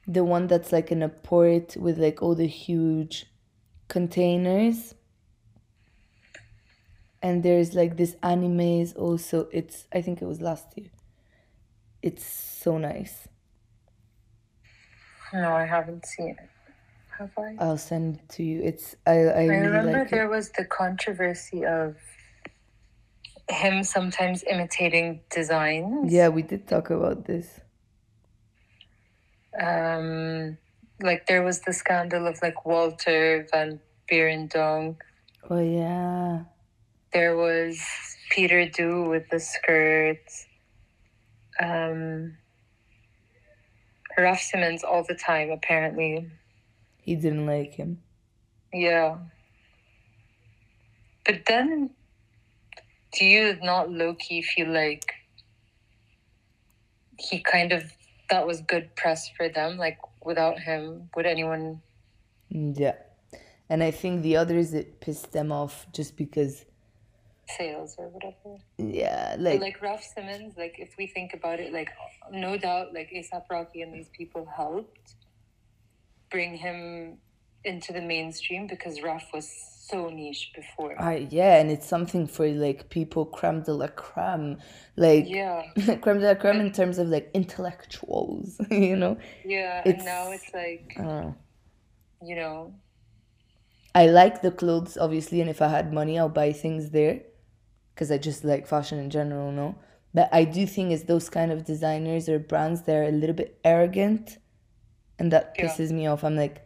the 0.07 0.23
one 0.23 0.47
that's 0.47 0.71
like 0.71 0.91
in 0.91 1.03
a 1.03 1.09
port 1.09 1.75
with 1.77 1.97
like 1.97 2.21
all 2.21 2.35
the 2.35 2.47
huge 2.47 3.25
containers. 3.87 4.95
And 7.21 7.43
there's 7.43 7.73
like 7.75 7.97
this 7.97 8.15
animes 8.23 8.95
also. 8.95 9.49
It's 9.51 9.85
I 9.91 10.01
think 10.01 10.21
it 10.21 10.25
was 10.25 10.41
last 10.41 10.67
year. 10.77 10.89
It's 12.01 12.25
so 12.25 12.77
nice. 12.77 13.27
No, 15.33 15.55
I 15.55 15.65
haven't 15.65 16.05
seen 16.05 16.35
it. 16.39 16.49
Have 17.19 17.37
I? 17.37 17.55
I'll 17.59 17.77
send 17.77 18.15
it 18.15 18.29
to 18.35 18.43
you. 18.43 18.61
It's 18.63 18.95
I 19.05 19.11
I 19.11 19.13
I 19.13 19.45
really 19.45 19.67
remember 19.67 19.97
like 19.99 20.07
it. 20.07 20.11
there 20.11 20.29
was 20.29 20.51
the 20.51 20.63
controversy 20.63 21.65
of 21.65 21.97
him 23.49 23.83
sometimes 23.83 24.43
imitating 24.49 25.19
designs. 25.29 26.13
Yeah, 26.13 26.29
we 26.29 26.43
did 26.43 26.65
talk 26.65 26.89
about 26.89 27.25
this. 27.25 27.59
Um, 29.59 30.57
like 31.01 31.25
there 31.27 31.43
was 31.43 31.59
the 31.61 31.73
scandal 31.73 32.25
of 32.25 32.39
like 32.41 32.65
Walter 32.65 33.45
van 33.51 33.81
Beirendonck. 34.09 34.95
Oh 35.49 35.59
yeah. 35.59 36.43
There 37.11 37.35
was 37.35 37.81
Peter 38.29 38.65
Do 38.69 39.09
with 39.09 39.27
the 39.29 39.41
skirts. 39.41 40.45
Um, 41.59 42.37
Raf 44.17 44.39
Simons 44.39 44.85
all 44.85 45.03
the 45.03 45.15
time, 45.15 45.49
apparently. 45.49 46.29
He 47.01 47.15
didn't 47.15 47.45
like 47.45 47.73
him. 47.73 48.01
Yeah. 48.73 49.17
But 51.25 51.41
then, 51.47 51.91
do 53.13 53.25
you 53.25 53.57
not 53.61 53.89
low 53.91 54.13
key 54.15 54.41
feel 54.41 54.69
like 54.69 55.13
he 57.17 57.39
kind 57.41 57.71
of 57.71 57.83
that 58.29 58.45
was 58.45 58.61
good 58.61 58.95
press 58.95 59.29
for 59.35 59.49
them? 59.49 59.77
Like 59.77 59.97
without 60.23 60.59
him, 60.59 61.09
would 61.15 61.25
anyone? 61.25 61.81
Mm, 62.53 62.77
Yeah. 62.79 62.95
And 63.71 63.83
I 63.83 63.91
think 63.91 64.23
the 64.23 64.35
others 64.37 64.73
it 64.73 64.99
pissed 64.99 65.31
them 65.31 65.51
off 65.51 65.85
just 65.93 66.15
because 66.17 66.65
Sales 67.57 67.95
or 67.99 68.07
whatever. 68.09 68.57
yeah, 68.77 69.31
But 69.35 69.41
like 69.41 69.61
like 69.61 69.81
Raf 69.81 70.03
Simons, 70.03 70.55
like 70.57 70.75
if 70.79 70.95
we 70.97 71.05
think 71.07 71.33
about 71.33 71.59
it, 71.59 71.71
like 71.73 71.89
no 72.31 72.57
doubt, 72.57 72.93
like 72.93 73.09
ASAP 73.15 73.43
Rocky 73.49 73.81
and 73.83 73.93
these 73.93 74.09
people 74.09 74.47
helped 74.55 75.15
bring 76.31 76.55
him 76.55 77.17
into 77.63 77.91
the 77.93 78.01
mainstream 78.01 78.67
because 78.67 79.01
Raf 79.01 79.25
was 79.33 79.49
so 79.89 80.09
niche 80.09 80.51
before. 80.55 80.99
I 81.01 81.27
yeah, 81.29 81.59
and 81.59 81.71
it's 81.71 81.87
something 81.87 82.27
for 82.27 82.47
like 82.47 82.89
people 82.89 83.25
creme 83.25 83.63
de 83.63 83.73
la 83.73 83.87
creme. 83.87 84.57
Like 84.95 85.25
yeah, 85.27 85.63
creme 86.01 86.19
de 86.19 86.27
la 86.27 86.35
creme 86.35 86.59
in 86.59 86.71
terms 86.71 86.97
of 86.99 87.07
like 87.07 87.31
intellectuals, 87.33 88.59
you 88.71 88.95
know? 88.95 89.17
yeah, 89.43 89.81
It's- 89.85 89.95
and 89.95 90.05
now 90.05 90.31
it's 90.31 90.53
like 90.53 90.95
know. 90.97 91.35
you 92.23 92.35
know, 92.35 92.73
I 93.95 94.07
like 94.07 94.41
the 94.41 94.51
clothes 94.51 94.97
obviously 94.97 95.41
and 95.41 95.49
if 95.49 95.61
I 95.61 95.67
had 95.69 95.91
money 95.91 96.19
I'll 96.19 96.29
buy 96.29 96.51
things 96.53 96.91
there 96.91 97.21
because 97.93 98.11
I 98.11 98.17
just 98.17 98.43
like 98.43 98.67
fashion 98.67 98.99
in 98.99 99.09
general, 99.09 99.51
no? 99.51 99.75
But 100.13 100.29
I 100.31 100.43
do 100.43 100.65
think 100.65 100.91
it's 100.91 101.03
those 101.03 101.29
kind 101.29 101.51
of 101.51 101.65
designers 101.65 102.29
or 102.29 102.39
brands 102.39 102.83
that 102.83 102.95
are 102.95 103.03
a 103.03 103.11
little 103.11 103.35
bit 103.35 103.59
arrogant 103.63 104.37
and 105.19 105.31
that 105.31 105.55
Yeah. 105.57 105.67
pisses 105.67 105.91
me 105.91 106.07
off. 106.07 106.23
I'm 106.23 106.35
like 106.35 106.65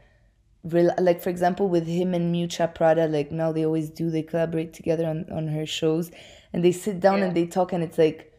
rel- 0.64 0.96
like 1.00 1.22
for 1.22 1.30
example 1.30 1.68
with 1.68 1.88
him 1.88 2.14
and 2.14 2.34
Miuccia 2.34 2.74
Prada 2.74 3.08
like 3.08 3.32
now 3.32 3.52
they 3.52 3.66
always 3.66 3.90
do 3.90 4.10
they 4.10 4.24
collaborate 4.24 4.74
together 4.74 5.06
on, 5.06 5.26
on 5.32 5.48
her 5.50 5.66
shows 5.66 6.10
and 6.54 6.64
they 6.64 6.72
sit 6.72 7.00
down 7.02 7.22
and 7.22 7.36
they 7.36 7.46
talk 7.46 7.74
and 7.74 7.84
it's 7.84 7.98
like 7.98 8.32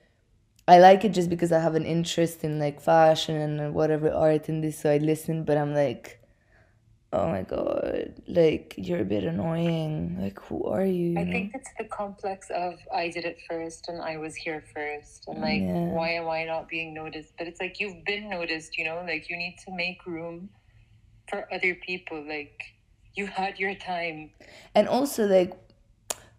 I 0.67 0.79
like 0.79 1.05
it 1.05 1.11
just 1.11 1.29
because 1.29 1.53
I 1.53 1.59
have 1.61 1.75
an 1.75 1.85
interest 1.85 2.43
in 2.43 2.59
like 2.59 2.81
fashion 2.81 3.37
and 3.37 3.75
whatever 3.75 4.11
art 4.11 4.49
and 4.49 4.65
this 4.65 4.79
so 4.79 4.91
I 4.91 4.97
listen 4.97 5.45
but 5.45 5.59
I'm 5.59 5.75
like 5.75 6.19
oh 7.15 7.29
my 7.29 7.43
god, 7.43 8.15
like 8.27 8.75
you're 8.77 9.01
a 9.01 9.05
bit 9.05 9.25
annoying. 9.25 10.17
Like 10.21 10.39
who 10.47 10.65
are 10.65 10.85
you? 10.85 11.19
I 11.19 11.25
think 11.25 11.53
it's 11.55 11.71
the 11.79 11.85
complex 11.85 12.51
of 12.51 12.75
I 12.93 13.09
did 13.09 13.25
it 13.25 13.39
first 13.49 13.89
and 13.89 14.01
I 14.03 14.17
was 14.17 14.35
here 14.35 14.63
first 14.75 15.25
and 15.29 15.41
like 15.41 15.63
Yeah. 15.63 15.95
why 15.97 16.09
am 16.21 16.29
I 16.29 16.45
not 16.45 16.69
being 16.69 16.93
noticed? 16.95 17.33
But 17.39 17.47
it's 17.49 17.61
like 17.61 17.79
you've 17.81 18.05
been 18.05 18.29
noticed, 18.29 18.77
you 18.79 18.85
know, 18.85 19.03
like 19.07 19.31
you 19.31 19.37
need 19.37 19.57
to 19.65 19.71
make 19.75 20.05
room 20.07 20.51
for 21.29 21.47
other 21.53 21.75
people. 21.75 22.23
Like 22.37 22.57
you 23.15 23.27
had 23.27 23.59
your 23.59 23.75
time. 23.77 24.31
and 24.75 24.89
also 24.89 25.27
like 25.27 25.53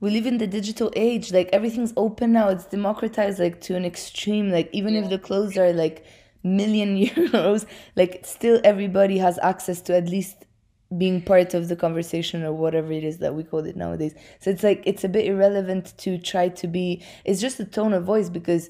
we 0.02 0.12
live 0.12 0.26
in 0.26 0.38
the 0.40 0.48
digital 0.48 0.92
age 0.96 1.32
like 1.32 1.50
everything's 1.54 1.94
open 1.96 2.34
now 2.34 2.50
it's 2.50 2.66
democratized 2.66 3.40
like 3.40 3.62
to 3.62 3.76
an 3.76 3.86
extreme 3.86 4.52
like 4.52 4.70
even 4.74 4.94
if 4.96 5.10
the 5.10 5.18
clothes 5.18 5.58
are 5.58 5.72
like 5.72 6.06
million 6.44 6.98
euros 7.06 7.66
like 7.96 8.26
still 8.26 8.60
everybody 8.64 9.18
has 9.18 9.40
access 9.40 9.82
to 9.82 9.96
at 9.96 10.08
least 10.10 10.44
being 10.98 11.21
part 11.21 11.54
of 11.54 11.67
the 11.67 11.76
conversation 11.76 12.43
or 12.43 12.54
whatever 12.54 12.91
it 12.91 13.04
is 13.04 13.17
that 13.17 13.34
we 13.34 13.43
call 13.43 13.65
it 13.65 13.76
nowadays 13.76 14.13
so 14.39 14.50
it's 14.52 14.63
like 14.63 14.84
it's 14.86 15.04
a 15.04 15.10
bit 15.10 15.26
irrelevant 15.26 15.98
to 15.98 16.17
try 16.17 16.48
to 16.48 16.67
be 16.67 17.04
it's 17.24 17.41
just 17.41 17.60
a 17.60 17.65
tone 17.65 17.91
of 17.91 18.04
voice 18.04 18.30
because 18.30 18.69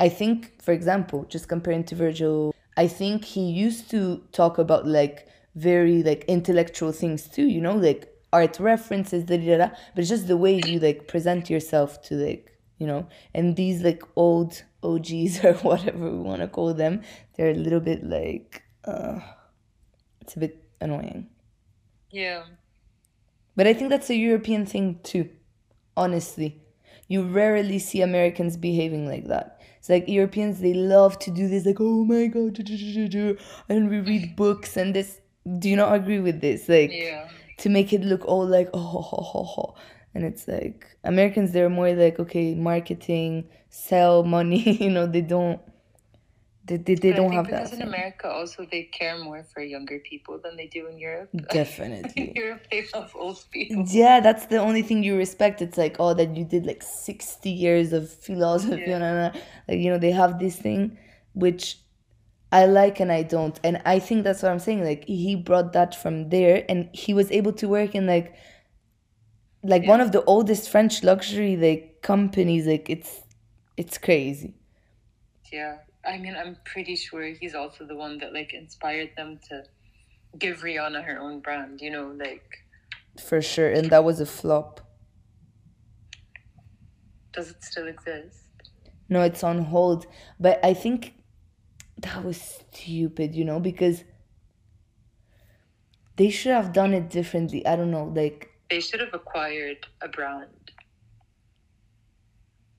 I 0.00 0.08
think, 0.08 0.62
for 0.62 0.72
example, 0.72 1.26
just 1.28 1.46
comparing 1.46 1.84
to 1.84 1.94
Virgil, 1.94 2.54
I 2.78 2.88
think 2.88 3.22
he 3.22 3.50
used 3.50 3.90
to 3.90 4.22
talk 4.32 4.56
about 4.56 4.86
like 4.86 5.28
very 5.54 6.02
like 6.02 6.24
intellectual 6.26 6.90
things 6.90 7.28
too, 7.28 7.46
you 7.46 7.60
know, 7.60 7.74
like 7.74 8.08
art 8.32 8.58
references, 8.58 9.24
da, 9.24 9.36
da, 9.36 9.58
da, 9.58 9.68
but 9.68 10.00
it's 10.00 10.08
just 10.08 10.26
the 10.26 10.38
way 10.38 10.58
you 10.66 10.80
like 10.80 11.06
present 11.06 11.50
yourself 11.50 12.00
to 12.04 12.14
like, 12.14 12.56
you 12.78 12.86
know, 12.86 13.06
and 13.34 13.56
these 13.56 13.82
like 13.82 14.02
old 14.16 14.62
OGs 14.82 15.44
or 15.44 15.52
whatever 15.68 16.10
we 16.10 16.18
want 16.18 16.40
to 16.40 16.48
call 16.48 16.72
them, 16.72 17.02
they're 17.36 17.50
a 17.50 17.54
little 17.54 17.80
bit 17.80 18.02
like, 18.02 18.62
uh, 18.86 19.20
it's 20.22 20.34
a 20.36 20.38
bit 20.38 20.64
annoying. 20.80 21.28
Yeah. 22.10 22.44
But 23.56 23.66
I 23.66 23.74
think 23.74 23.90
that's 23.90 24.10
a 24.10 24.16
European 24.16 24.66
thing 24.66 25.00
too, 25.02 25.28
honestly. 25.96 26.60
You 27.08 27.22
rarely 27.22 27.78
see 27.78 28.00
Americans 28.02 28.56
behaving 28.56 29.06
like 29.06 29.26
that. 29.26 29.60
It's 29.78 29.88
like 29.88 30.08
Europeans, 30.08 30.60
they 30.60 30.74
love 30.74 31.18
to 31.20 31.30
do 31.30 31.48
this, 31.48 31.64
like, 31.66 31.78
oh 31.80 32.04
my 32.04 32.26
god, 32.26 32.54
do, 32.54 32.62
do, 32.62 32.76
do, 32.76 32.92
do, 32.94 33.08
do," 33.08 33.38
and 33.68 33.88
we 33.88 34.00
read 34.00 34.36
books 34.36 34.76
and 34.76 34.94
this. 34.94 35.20
Do 35.58 35.68
you 35.70 35.76
not 35.76 35.94
agree 35.94 36.20
with 36.20 36.40
this? 36.40 36.68
Like, 36.68 36.90
Yeah. 36.92 37.28
to 37.58 37.68
make 37.70 37.92
it 37.92 38.02
look 38.02 38.24
all 38.26 38.46
like, 38.46 38.68
oh, 38.74 38.78
ho, 38.78 39.00
ho, 39.00 39.22
ho, 39.22 39.42
ho. 39.42 39.74
And 40.14 40.24
it's 40.24 40.46
like, 40.46 40.86
Americans, 41.04 41.52
they're 41.52 41.70
more 41.70 41.92
like, 41.94 42.18
okay, 42.20 42.54
marketing, 42.54 43.48
sell 43.70 44.22
money, 44.22 44.76
you 44.84 44.90
know, 44.90 45.06
they 45.06 45.22
don't. 45.22 45.60
They, 46.70 46.76
they, 46.76 46.94
they 46.94 47.12
don't 47.12 47.32
have 47.32 47.48
that. 47.48 47.64
because 47.64 47.72
in 47.72 47.78
thing. 47.78 47.88
America 47.88 48.30
also 48.30 48.64
they 48.70 48.84
care 48.84 49.18
more 49.18 49.42
for 49.42 49.60
younger 49.60 49.98
people 49.98 50.38
than 50.38 50.56
they 50.56 50.68
do 50.68 50.86
in 50.86 50.98
Europe. 50.98 51.28
Definitely. 51.50 52.28
in 52.28 52.34
Europe 52.36 52.62
they 52.70 52.86
love 52.94 53.10
old 53.18 53.44
people. 53.50 53.84
Yeah, 53.88 54.20
that's 54.20 54.46
the 54.46 54.58
only 54.58 54.82
thing 54.82 55.02
you 55.02 55.16
respect. 55.16 55.60
It's 55.60 55.76
like, 55.76 55.96
oh, 55.98 56.14
that 56.14 56.36
you 56.36 56.44
did 56.44 56.66
like 56.66 56.84
60 56.84 57.50
years 57.50 57.92
of 57.92 58.08
philosophy. 58.08 58.84
Yeah. 58.86 58.98
na. 58.98 59.30
Like, 59.68 59.80
you 59.80 59.90
know, 59.90 59.98
they 59.98 60.12
have 60.12 60.38
this 60.38 60.56
thing 60.56 60.96
which 61.32 61.78
I 62.52 62.66
like 62.66 63.00
and 63.00 63.10
I 63.10 63.24
don't. 63.24 63.58
And 63.64 63.82
I 63.84 63.98
think 63.98 64.22
that's 64.22 64.40
what 64.40 64.52
I'm 64.52 64.60
saying. 64.60 64.84
Like, 64.84 65.04
he 65.06 65.34
brought 65.34 65.72
that 65.72 66.00
from 66.00 66.28
there 66.28 66.64
and 66.68 66.88
he 66.92 67.14
was 67.14 67.32
able 67.32 67.52
to 67.54 67.66
work 67.68 67.96
in 67.96 68.06
like, 68.06 68.32
like 69.64 69.86
one 69.86 70.00
of 70.00 70.12
the 70.12 70.22
oldest 70.24 70.70
French 70.70 71.02
luxury 71.02 71.56
like 71.56 72.02
companies. 72.02 72.68
Like, 72.68 72.88
it's, 72.88 73.22
it's 73.76 73.98
crazy. 73.98 74.54
Yeah. 75.52 75.78
I 76.04 76.16
mean 76.18 76.34
I'm 76.36 76.56
pretty 76.64 76.96
sure 76.96 77.22
he's 77.22 77.54
also 77.54 77.84
the 77.86 77.96
one 77.96 78.18
that 78.18 78.32
like 78.32 78.52
inspired 78.54 79.10
them 79.16 79.38
to 79.48 79.64
give 80.38 80.58
Rihanna 80.60 81.04
her 81.04 81.18
own 81.18 81.40
brand, 81.40 81.80
you 81.80 81.90
know, 81.90 82.12
like 82.16 82.64
For 83.22 83.42
sure. 83.42 83.70
And 83.70 83.90
that 83.90 84.04
was 84.04 84.20
a 84.20 84.26
flop. 84.26 84.80
does 87.32 87.50
it 87.50 87.62
still 87.62 87.86
exist? 87.88 88.46
No, 89.08 89.22
it's 89.22 89.42
on 89.44 89.64
hold. 89.64 90.06
But 90.38 90.64
I 90.64 90.74
think 90.74 91.14
that 91.98 92.24
was 92.24 92.40
stupid, 92.40 93.34
you 93.34 93.44
know, 93.44 93.60
because 93.60 94.04
they 96.16 96.30
should 96.30 96.52
have 96.52 96.72
done 96.72 96.92
it 96.94 97.10
differently. 97.10 97.66
I 97.66 97.76
don't 97.76 97.90
know, 97.90 98.04
like 98.04 98.50
They 98.70 98.80
should 98.80 99.00
have 99.00 99.14
acquired 99.14 99.86
a 100.00 100.08
brand. 100.08 100.48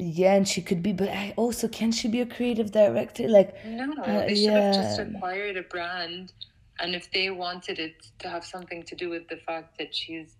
Yeah, 0.02 0.34
and 0.34 0.48
she 0.48 0.62
could 0.62 0.82
be, 0.82 0.94
but 0.94 1.10
I 1.10 1.34
also 1.38 1.68
can 1.68 1.92
she 1.92 2.08
be 2.08 2.22
a 2.22 2.26
creative 2.26 2.72
director? 2.72 3.28
Like 3.28 3.54
No, 3.66 3.94
Uh, 4.02 4.26
they 4.26 4.36
should 4.36 4.54
have 4.54 4.74
just 4.74 5.00
acquired 5.00 5.58
a 5.58 5.62
brand 5.64 6.34
and 6.80 6.96
if 6.96 7.12
they 7.12 7.30
wanted 7.30 7.78
it 7.78 8.08
to 8.20 8.28
have 8.28 8.44
something 8.44 8.82
to 8.84 8.96
do 8.96 9.10
with 9.10 9.28
the 9.28 9.38
fact 9.38 9.78
that 9.78 9.94
she's 9.94 10.36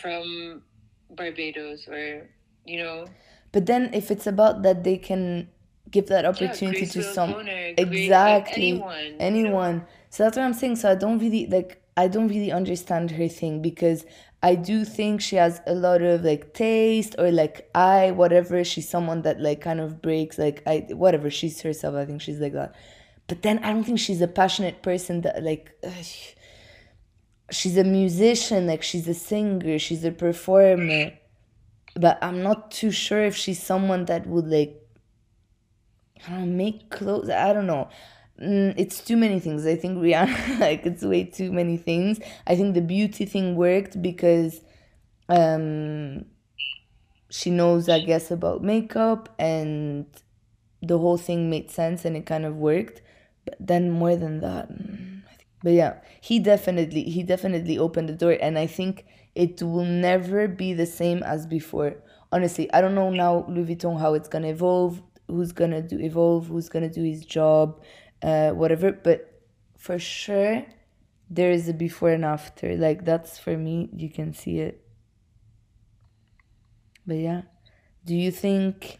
from 0.00 0.62
Barbados 1.10 1.88
or 1.88 2.28
you 2.66 2.82
know. 2.82 3.06
But 3.52 3.66
then 3.66 3.92
if 3.94 4.10
it's 4.10 4.26
about 4.26 4.62
that 4.62 4.84
they 4.84 4.98
can 4.98 5.48
give 5.90 6.08
that 6.08 6.24
opportunity 6.26 6.80
Grace 6.80 6.92
to 6.92 7.02
some 7.02 7.32
Bonner, 7.32 7.74
Grace- 7.74 7.78
like, 7.78 7.92
exactly. 7.92 8.68
anyone, 8.68 9.04
you 9.04 9.10
know? 9.12 9.16
anyone. 9.20 9.86
So 10.10 10.24
that's 10.24 10.36
what 10.36 10.44
i'm 10.44 10.52
saying. 10.54 10.76
So 10.76 10.90
i 10.90 10.94
don't 10.94 11.18
really 11.18 11.46
like 11.46 11.82
i 11.96 12.06
don't 12.08 12.28
really 12.28 12.52
understand 12.52 13.12
her 13.12 13.28
thing 13.28 13.62
because 13.62 14.04
i 14.42 14.54
do 14.54 14.84
think 14.84 15.20
she 15.20 15.36
has 15.36 15.60
a 15.66 15.74
lot 15.74 16.02
of 16.02 16.24
like 16.24 16.54
taste 16.54 17.14
or 17.18 17.30
like 17.30 17.68
i 17.74 18.10
whatever 18.10 18.64
she's 18.64 18.88
someone 18.88 19.22
that 19.22 19.40
like 19.40 19.60
kind 19.60 19.80
of 19.80 20.02
breaks 20.02 20.38
like 20.38 20.62
i 20.66 20.86
whatever 20.90 21.30
she's 21.30 21.60
herself 21.62 21.94
i 21.94 22.04
think 22.04 22.20
she's 22.20 22.40
like 22.40 22.52
that 22.52 22.74
but 23.28 23.42
then 23.42 23.58
i 23.60 23.72
don't 23.72 23.84
think 23.84 23.98
she's 23.98 24.20
a 24.20 24.28
passionate 24.28 24.82
person 24.82 25.20
that 25.22 25.42
like 25.42 25.72
ugh, 25.84 25.92
she's 27.50 27.76
a 27.76 27.84
musician 27.84 28.66
like 28.66 28.82
she's 28.82 29.06
a 29.08 29.14
singer 29.14 29.78
she's 29.78 30.04
a 30.04 30.10
performer 30.10 31.12
but 31.96 32.18
i'm 32.22 32.42
not 32.42 32.70
too 32.70 32.90
sure 32.90 33.22
if 33.22 33.36
she's 33.36 33.62
someone 33.62 34.06
that 34.06 34.26
would 34.26 34.46
like 34.46 34.82
I 36.26 36.30
don't 36.30 36.40
know, 36.40 36.56
make 36.56 36.90
clothes. 36.90 37.30
I 37.30 37.52
don't 37.52 37.66
know. 37.66 37.88
Mm, 38.42 38.74
it's 38.76 39.00
too 39.04 39.16
many 39.16 39.38
things. 39.40 39.66
I 39.66 39.76
think 39.76 39.98
Rihanna, 39.98 40.58
like, 40.60 40.84
it's 40.86 41.02
way 41.02 41.24
too 41.24 41.52
many 41.52 41.76
things. 41.76 42.18
I 42.46 42.56
think 42.56 42.74
the 42.74 42.80
beauty 42.80 43.24
thing 43.24 43.54
worked 43.56 44.00
because 44.02 44.60
um, 45.28 46.26
she 47.30 47.50
knows, 47.50 47.88
I 47.88 48.00
guess, 48.00 48.30
about 48.30 48.62
makeup 48.62 49.28
and 49.38 50.06
the 50.82 50.98
whole 50.98 51.18
thing 51.18 51.50
made 51.50 51.70
sense 51.70 52.04
and 52.04 52.16
it 52.16 52.26
kind 52.26 52.44
of 52.44 52.56
worked. 52.56 53.02
But 53.44 53.56
then 53.60 53.90
more 53.90 54.16
than 54.16 54.40
that, 54.40 54.70
mm, 54.70 55.22
but 55.62 55.72
yeah, 55.72 55.96
he 56.20 56.38
definitely, 56.38 57.04
he 57.04 57.22
definitely 57.22 57.78
opened 57.78 58.08
the 58.08 58.14
door, 58.14 58.36
and 58.40 58.58
I 58.58 58.66
think 58.66 59.04
it 59.34 59.62
will 59.62 59.84
never 59.84 60.48
be 60.48 60.74
the 60.74 60.86
same 60.86 61.22
as 61.22 61.46
before. 61.46 61.96
Honestly, 62.32 62.72
I 62.72 62.80
don't 62.80 62.94
know 62.94 63.10
now 63.10 63.44
Louis 63.48 63.74
Vuitton 63.74 63.98
how 64.00 64.14
it's 64.14 64.28
gonna 64.28 64.48
evolve, 64.48 65.02
who's 65.28 65.52
gonna 65.52 65.82
do 65.82 65.98
evolve, 66.00 66.48
who's 66.48 66.68
gonna 66.68 66.88
do 66.90 67.02
his 67.02 67.24
job, 67.24 67.80
uh, 68.22 68.50
whatever. 68.50 68.92
But 68.92 69.42
for 69.76 69.98
sure, 69.98 70.64
there 71.30 71.50
is 71.50 71.68
a 71.68 71.74
before 71.74 72.10
and 72.10 72.24
after. 72.24 72.76
Like 72.76 73.04
that's 73.04 73.38
for 73.38 73.56
me, 73.56 73.88
you 73.94 74.10
can 74.10 74.32
see 74.32 74.60
it. 74.60 74.84
But 77.06 77.16
yeah, 77.16 77.42
do 78.04 78.14
you 78.14 78.30
think? 78.30 78.98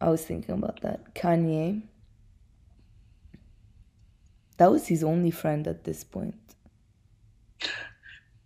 I 0.00 0.08
was 0.08 0.24
thinking 0.24 0.54
about 0.54 0.80
that. 0.82 1.14
Kanye. 1.14 1.82
That 4.56 4.70
was 4.70 4.88
his 4.88 5.02
only 5.02 5.30
friend 5.30 5.66
at 5.66 5.84
this 5.84 6.04
point. 6.04 6.34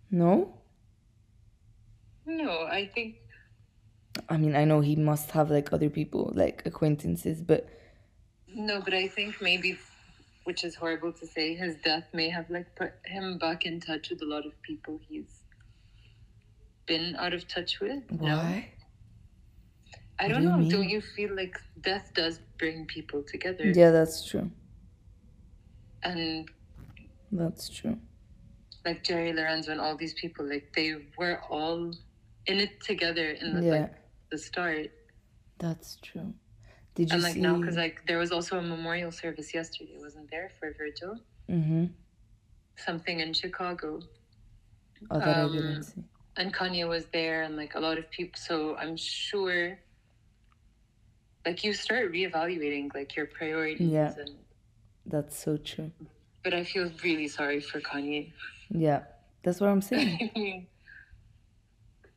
No? 0.09 0.59
No, 2.25 2.61
I 2.63 2.89
think 2.93 3.15
I 4.29 4.37
mean, 4.37 4.55
I 4.55 4.65
know 4.65 4.81
he 4.81 4.95
must 4.95 5.31
have 5.31 5.51
like 5.51 5.73
other 5.73 5.89
people, 5.89 6.31
like 6.35 6.63
acquaintances, 6.65 7.41
but 7.41 7.67
no, 8.55 8.81
but 8.81 8.93
I 8.93 9.07
think 9.07 9.41
maybe 9.41 9.77
which 10.45 10.63
is 10.63 10.75
horrible 10.75 11.11
to 11.11 11.25
say, 11.25 11.55
his 11.55 11.75
death 11.83 12.05
may 12.13 12.29
have 12.29 12.49
like 12.49 12.75
put 12.75 12.93
him 13.05 13.37
back 13.39 13.65
in 13.65 13.79
touch 13.79 14.09
with 14.11 14.21
a 14.21 14.25
lot 14.25 14.45
of 14.45 14.53
people 14.61 14.99
he's 15.09 15.41
been 16.85 17.15
out 17.17 17.33
of 17.33 17.47
touch 17.47 17.79
with. 17.79 18.03
No? 18.11 18.35
why? 18.37 18.69
I 20.19 20.23
What 20.27 20.33
don't 20.33 20.41
do 20.43 20.49
know. 20.49 20.57
mean? 20.57 20.69
Don't 20.69 20.87
you 20.89 21.01
feel 21.01 21.35
like 21.35 21.59
death 21.81 22.11
does 22.13 22.39
bring 22.59 22.85
people 22.85 23.23
together? 23.23 23.65
Yeah, 23.75 23.91
that's 23.91 24.23
true. 24.25 24.51
And 26.03 26.47
That's 27.31 27.67
true. 27.69 27.97
like 28.85 29.03
Jerry 29.03 29.33
Lorenzo 29.33 29.71
and 29.71 29.81
all 29.81 29.97
these 29.97 30.13
people, 30.13 30.47
like 30.47 30.71
they 30.75 30.95
were 31.17 31.41
all 31.49 31.91
in 32.45 32.59
it 32.59 32.79
together 32.81 33.31
in 33.31 33.55
the, 33.55 33.61
Yeah, 33.63 33.71
like 33.81 33.93
the 34.31 34.37
start. 34.37 34.91
that's 35.57 35.97
true. 36.03 36.33
Did 36.95 37.09
you 37.09 37.13
And 37.15 37.23
like 37.23 37.33
see? 37.33 37.41
now, 37.41 37.57
because 37.59 37.75
like 37.77 38.01
there 38.07 38.17
was 38.17 38.31
also 38.31 38.57
a 38.57 38.61
memorial 38.61 39.11
service 39.11 39.53
yesterday, 39.53 39.95
wasn't 39.99 40.29
there 40.31 40.51
for 40.59 40.73
Virgil? 40.77 41.19
mm-hmm. 41.49 41.85
Something 42.77 43.19
in 43.21 43.33
Chicago, 43.33 44.01
Oh, 45.11 45.19
that 45.19 45.37
I 45.37 45.41
um, 45.41 45.51
didn't 45.53 45.83
see. 45.83 46.03
and 46.37 46.53
Kanye 46.53 46.87
was 46.87 47.05
there, 47.13 47.43
and 47.43 47.55
like 47.55 47.75
a 47.75 47.79
lot 47.79 47.97
of 47.97 48.09
people. 48.11 48.37
So 48.41 48.75
I'm 48.77 48.97
sure, 48.97 49.77
like 51.45 51.63
you 51.63 51.73
start 51.73 52.11
reevaluating 52.11 52.93
like 52.95 53.15
your 53.15 53.27
priorities, 53.27 53.91
Yeah. 53.91 54.13
and 54.17 54.31
That's 55.05 55.37
so 55.37 55.57
true. 55.57 55.91
But 56.43 56.53
I 56.53 56.63
feel 56.63 56.91
really 57.03 57.27
sorry 57.27 57.59
for 57.61 57.79
Kanye. 57.81 58.31
Yeah, 58.69 59.03
that's 59.43 59.59
what 59.61 59.69
I'm 59.69 59.81
saying. 59.81 60.67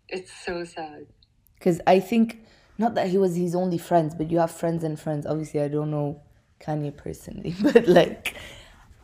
It's 0.09 0.33
so 0.47 0.64
sad. 0.64 1.07
Because 1.59 1.81
I 1.87 2.01
think 2.01 2.41
not 2.79 2.95
that 2.95 3.09
he 3.09 3.19
was 3.19 3.37
his 3.37 3.55
only 3.55 3.79
friends, 3.79 4.14
but 4.14 4.31
you 4.31 4.38
have 4.38 4.51
friends 4.51 4.85
and 4.85 4.99
friends. 4.99 5.27
Obviously, 5.27 5.61
I 5.61 5.69
don't 5.69 5.91
know 5.91 6.23
Kanye 6.61 6.97
personally, 6.97 7.55
but 7.62 7.87
like. 7.88 8.35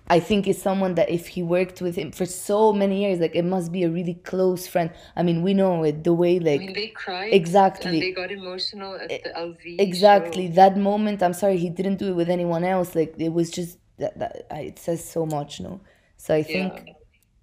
I 0.07 0.21
think 0.21 0.47
it's 0.47 0.61
someone 0.61 0.97
that 0.97 1.09
if 1.09 1.29
he 1.29 1.43
worked 1.43 1.81
with 1.81 1.97
him 1.97 2.13
for 2.13 2.27
so 2.27 2.75
many 2.75 3.07
years, 3.07 3.21
like 3.21 3.35
it 3.35 3.45
must 3.45 3.73
be 3.73 3.85
a 3.85 3.89
really 3.89 4.13
close 4.13 4.67
friend. 4.67 4.91
I 5.17 5.23
mean, 5.23 5.43
we 5.43 5.55
know 5.55 5.83
it 5.83 6.05
the 6.05 6.13
way 6.13 6.39
like 6.39 6.61
I 6.61 6.65
mean, 6.67 6.75
they 6.75 6.89
cried. 6.89 7.33
Exactly. 7.33 7.93
And 7.93 8.03
they 8.03 8.13
got 8.13 8.31
emotional 8.31 8.97
at 8.97 9.09
the 9.09 9.31
LV. 9.35 9.81
exactly 9.81 10.49
show. 10.49 10.55
that 10.55 10.77
moment 10.77 11.23
i'm 11.23 11.33
sorry 11.33 11.57
he 11.57 11.71
didn't 11.71 11.97
do 11.97 12.09
it 12.09 12.13
with 12.13 12.29
anyone 12.29 12.65
else 12.65 12.95
like 12.95 13.15
it 13.19 13.33
was 13.33 13.51
just 13.51 13.79
that, 13.99 14.19
that 14.19 14.47
it 14.51 14.79
says 14.79 15.03
so 15.03 15.25
much 15.25 15.61
no 15.61 15.81
so 16.17 16.35
i 16.35 16.43
think 16.43 16.91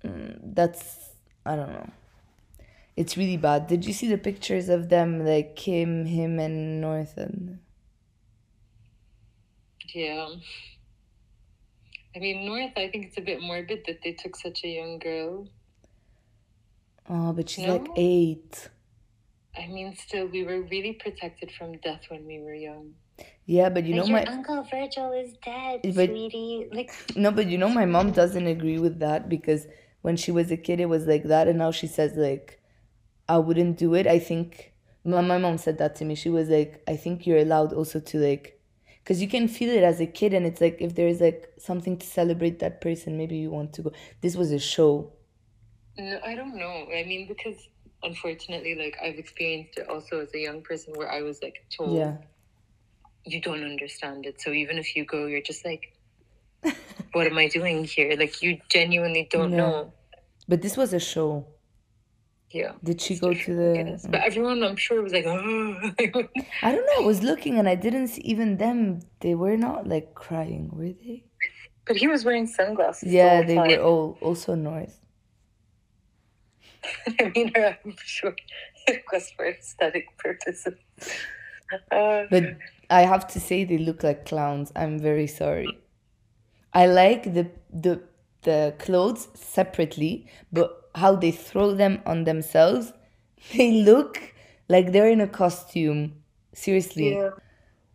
mm, 0.03 0.37
that's 0.53 1.09
i 1.45 1.55
don't 1.55 1.69
know 1.69 1.89
it's 2.97 3.15
really 3.17 3.37
bad 3.37 3.67
did 3.67 3.85
you 3.85 3.93
see 3.93 4.07
the 4.07 4.17
pictures 4.17 4.69
of 4.69 4.89
them 4.89 5.25
like 5.25 5.55
kim 5.55 6.05
him 6.05 6.39
and 6.39 6.81
north 6.81 7.17
Yeah. 9.93 10.29
I 12.15 12.19
mean, 12.19 12.45
North, 12.45 12.71
I 12.77 12.89
think 12.89 13.07
it's 13.07 13.17
a 13.17 13.21
bit 13.21 13.41
morbid 13.41 13.83
that 13.87 13.99
they 14.03 14.11
took 14.13 14.35
such 14.35 14.63
a 14.63 14.67
young 14.67 14.99
girl. 14.99 15.47
oh 17.09 17.33
but 17.33 17.49
she's 17.49 17.67
like 17.67 17.87
eight 17.95 18.69
I 19.57 19.67
mean, 19.67 19.93
still, 19.97 20.27
we 20.27 20.43
were 20.45 20.61
really 20.61 20.93
protected 20.93 21.51
from 21.51 21.77
death 21.79 22.03
when 22.07 22.25
we 22.25 22.39
were 22.39 22.53
young. 22.53 22.93
yeah 23.45 23.67
but 23.69 23.83
you 23.85 23.95
know 23.95 24.03
like, 24.03 24.27
my 24.27 24.33
Uncle 24.33 24.63
Virgil 24.63 25.11
is 25.11 25.33
dead, 25.43 25.81
But- 25.83 26.09
sweetie. 26.09 26.67
Like, 26.71 26.91
No, 27.17 27.31
but 27.31 27.47
you 27.47 27.57
know, 27.57 27.69
my 27.69 27.85
mom 27.85 28.11
doesn't 28.11 28.47
agree 28.47 28.79
with 28.79 28.99
that 28.99 29.27
because 29.27 29.67
when 30.01 30.15
she 30.15 30.31
was 30.31 30.51
a 30.51 30.57
kid, 30.57 30.79
it 30.79 30.87
was 30.87 31.05
like 31.05 31.25
that, 31.25 31.47
and 31.49 31.59
now 31.59 31.71
she 31.71 31.87
says 31.87 32.13
like, 32.15 32.60
I 33.31 33.37
wouldn't 33.37 33.77
do 33.77 33.93
it. 33.99 34.07
I 34.07 34.19
think 34.19 34.73
my 35.05 35.21
my 35.21 35.37
mom 35.37 35.57
said 35.57 35.77
that 35.77 35.95
to 35.97 36.05
me. 36.05 36.15
She 36.15 36.29
was 36.29 36.49
like, 36.49 36.83
I 36.87 36.95
think 37.03 37.25
you're 37.25 37.39
allowed 37.47 37.71
also 37.73 37.99
to 37.99 38.17
like, 38.29 38.59
because 39.01 39.21
you 39.21 39.29
can 39.35 39.47
feel 39.47 39.69
it 39.69 39.83
as 39.83 39.99
a 40.01 40.05
kid, 40.05 40.33
and 40.33 40.45
it's 40.45 40.61
like 40.61 40.77
if 40.79 40.95
there's 40.95 41.21
like 41.21 41.39
something 41.57 41.97
to 41.97 42.05
celebrate 42.05 42.59
that 42.59 42.81
person, 42.81 43.17
maybe 43.17 43.37
you 43.37 43.49
want 43.49 43.73
to 43.73 43.81
go. 43.83 43.91
This 44.21 44.35
was 44.35 44.51
a 44.51 44.59
show. 44.59 45.13
no, 45.97 46.19
I 46.31 46.35
don't 46.35 46.55
know. 46.63 46.87
I 46.99 47.03
mean, 47.03 47.27
because 47.27 47.57
unfortunately, 48.03 48.75
like, 48.75 48.97
I've 49.03 49.19
experienced 49.19 49.77
it 49.77 49.87
also 49.89 50.19
as 50.21 50.33
a 50.33 50.39
young 50.39 50.61
person 50.61 50.93
where 50.95 51.09
I 51.11 51.21
was 51.21 51.41
like 51.41 51.57
told, 51.75 51.95
Yeah, 51.97 52.17
you 53.25 53.39
don't 53.41 53.63
understand 53.63 54.25
it. 54.25 54.41
So 54.41 54.51
even 54.51 54.77
if 54.77 54.95
you 54.95 55.05
go, 55.05 55.25
you're 55.31 55.41
just 55.51 55.63
like, 55.65 55.83
what 57.13 57.27
am 57.27 57.37
I 57.37 57.47
doing 57.47 57.85
here? 57.85 58.15
Like, 58.17 58.41
you 58.41 58.59
genuinely 58.69 59.27
don't 59.31 59.51
know. 59.51 59.93
but 60.47 60.61
this 60.61 60.75
was 60.75 60.93
a 60.93 60.99
show. 60.99 61.45
Yeah. 62.51 62.73
Did 62.83 62.99
she 62.99 63.17
go 63.17 63.33
to 63.33 63.73
guess. 63.75 64.05
But 64.07 64.21
everyone, 64.21 64.63
I'm 64.63 64.75
sure, 64.75 65.01
was 65.01 65.13
like, 65.13 65.25
oh. 65.25 65.75
I 66.61 66.71
don't 66.71 66.85
know. 66.85 67.03
I 67.03 67.05
was 67.05 67.23
looking 67.23 67.57
and 67.57 67.67
I 67.67 67.75
didn't 67.75 68.09
see 68.09 68.21
even 68.21 68.57
them. 68.57 68.99
They 69.21 69.35
were 69.35 69.57
not 69.57 69.87
like 69.87 70.13
crying, 70.15 70.69
were 70.73 70.91
they? 70.91 71.23
but 71.87 71.97
he 71.97 72.07
was 72.07 72.23
wearing 72.23 72.47
sunglasses. 72.47 73.11
Yeah, 73.11 73.37
whole 73.37 73.45
they 73.45 73.77
were 73.77 73.83
all 73.83 74.17
also 74.21 74.55
north. 74.55 74.99
I 77.19 77.31
mean, 77.35 77.51
I'm 77.55 77.95
sure 78.05 78.35
it 78.87 79.03
was 79.11 79.31
for 79.31 79.45
aesthetic 79.47 80.05
purposes. 80.17 80.75
Uh, 81.91 82.23
But 82.29 82.57
I 82.89 83.01
have 83.01 83.27
to 83.27 83.39
say 83.39 83.63
they 83.63 83.77
look 83.77 84.03
like 84.03 84.25
clowns. 84.25 84.71
I'm 84.75 84.99
very 84.99 85.27
sorry. 85.27 85.67
I 86.73 86.85
like 86.87 87.33
the 87.33 87.49
the 87.71 88.01
the 88.43 88.73
clothes 88.79 89.27
separately, 89.33 90.27
but 90.51 90.80
how 90.95 91.15
they 91.15 91.31
throw 91.31 91.73
them 91.73 92.01
on 92.05 92.23
themselves, 92.25 92.93
they 93.53 93.71
look 93.83 94.33
like 94.67 94.91
they're 94.91 95.09
in 95.09 95.21
a 95.21 95.27
costume. 95.27 96.13
Seriously. 96.53 97.15
yeah. 97.15 97.29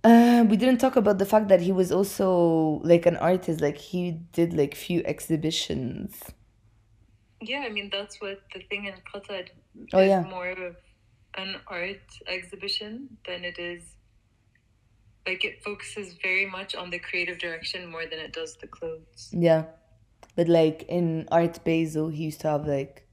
Uh, 0.04 0.44
we 0.44 0.56
didn't 0.56 0.78
talk 0.78 0.94
about 0.96 1.18
the 1.18 1.26
fact 1.26 1.48
that 1.48 1.60
he 1.60 1.72
was 1.72 1.90
also 1.90 2.80
like 2.84 3.06
an 3.06 3.16
artist. 3.16 3.60
Like 3.60 3.76
he 3.76 4.12
did 4.32 4.52
like 4.54 4.74
few 4.74 5.02
exhibitions. 5.04 6.22
Yeah, 7.40 7.64
I 7.66 7.68
mean, 7.70 7.90
that's 7.92 8.20
what 8.20 8.40
the 8.54 8.60
thing 8.70 8.86
in 8.86 8.94
Qatar 9.12 9.46
Oh, 9.92 9.98
is 10.00 10.08
yeah. 10.08 10.22
more 10.22 10.48
of 10.48 10.76
an 11.36 11.56
art 11.66 12.00
exhibition 12.26 13.18
than 13.26 13.44
it 13.44 13.58
is. 13.58 13.82
Like, 15.26 15.44
it 15.44 15.62
focuses 15.62 16.14
very 16.22 16.46
much 16.46 16.74
on 16.74 16.88
the 16.90 16.98
creative 16.98 17.38
direction 17.38 17.90
more 17.90 18.06
than 18.06 18.20
it 18.20 18.32
does 18.32 18.56
the 18.56 18.68
clothes. 18.68 19.28
Yeah, 19.32 19.64
but 20.36 20.48
like 20.48 20.84
in 20.88 21.26
Art 21.32 21.64
Basel, 21.64 22.08
he 22.08 22.24
used 22.24 22.42
to 22.42 22.48
have 22.48 22.66
like 22.66 23.08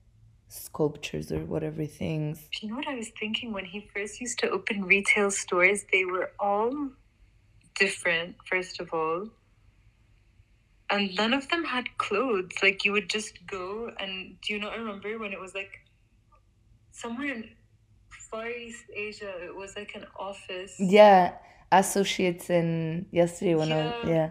sculptures 0.49 1.31
or 1.31 1.39
whatever 1.45 1.85
things. 1.85 2.49
Do 2.51 2.67
You 2.67 2.71
know 2.71 2.77
what 2.77 2.87
I 2.87 2.95
was 2.95 3.09
thinking 3.19 3.53
when 3.53 3.65
he 3.65 3.89
first 3.95 4.21
used 4.21 4.37
to 4.39 4.49
open 4.49 4.83
retail 4.83 5.31
stores? 5.31 5.85
They 5.91 6.05
were 6.05 6.31
all 6.39 6.89
different, 7.79 8.35
first 8.45 8.79
of 8.79 8.93
all. 8.93 9.29
And 10.89 11.15
none 11.15 11.33
of 11.33 11.49
them 11.49 11.63
had 11.63 11.97
clothes. 11.97 12.51
Like 12.61 12.85
you 12.85 12.91
would 12.91 13.09
just 13.09 13.39
go 13.47 13.89
and 13.99 14.35
do 14.41 14.53
you 14.53 14.59
not 14.59 14.77
remember 14.77 15.17
when 15.17 15.33
it 15.33 15.39
was 15.39 15.55
like 15.55 15.71
somewhere 16.91 17.33
in 17.33 17.49
Far 18.29 18.47
East 18.49 18.85
Asia, 18.95 19.31
it 19.43 19.55
was 19.55 19.75
like 19.75 19.93
an 19.95 20.05
office. 20.19 20.75
Yeah, 20.79 21.33
associates 21.71 22.49
and 22.49 23.07
yesterday 23.11 23.55
when 23.55 23.71
I 23.71 24.07
Yeah. 24.07 24.29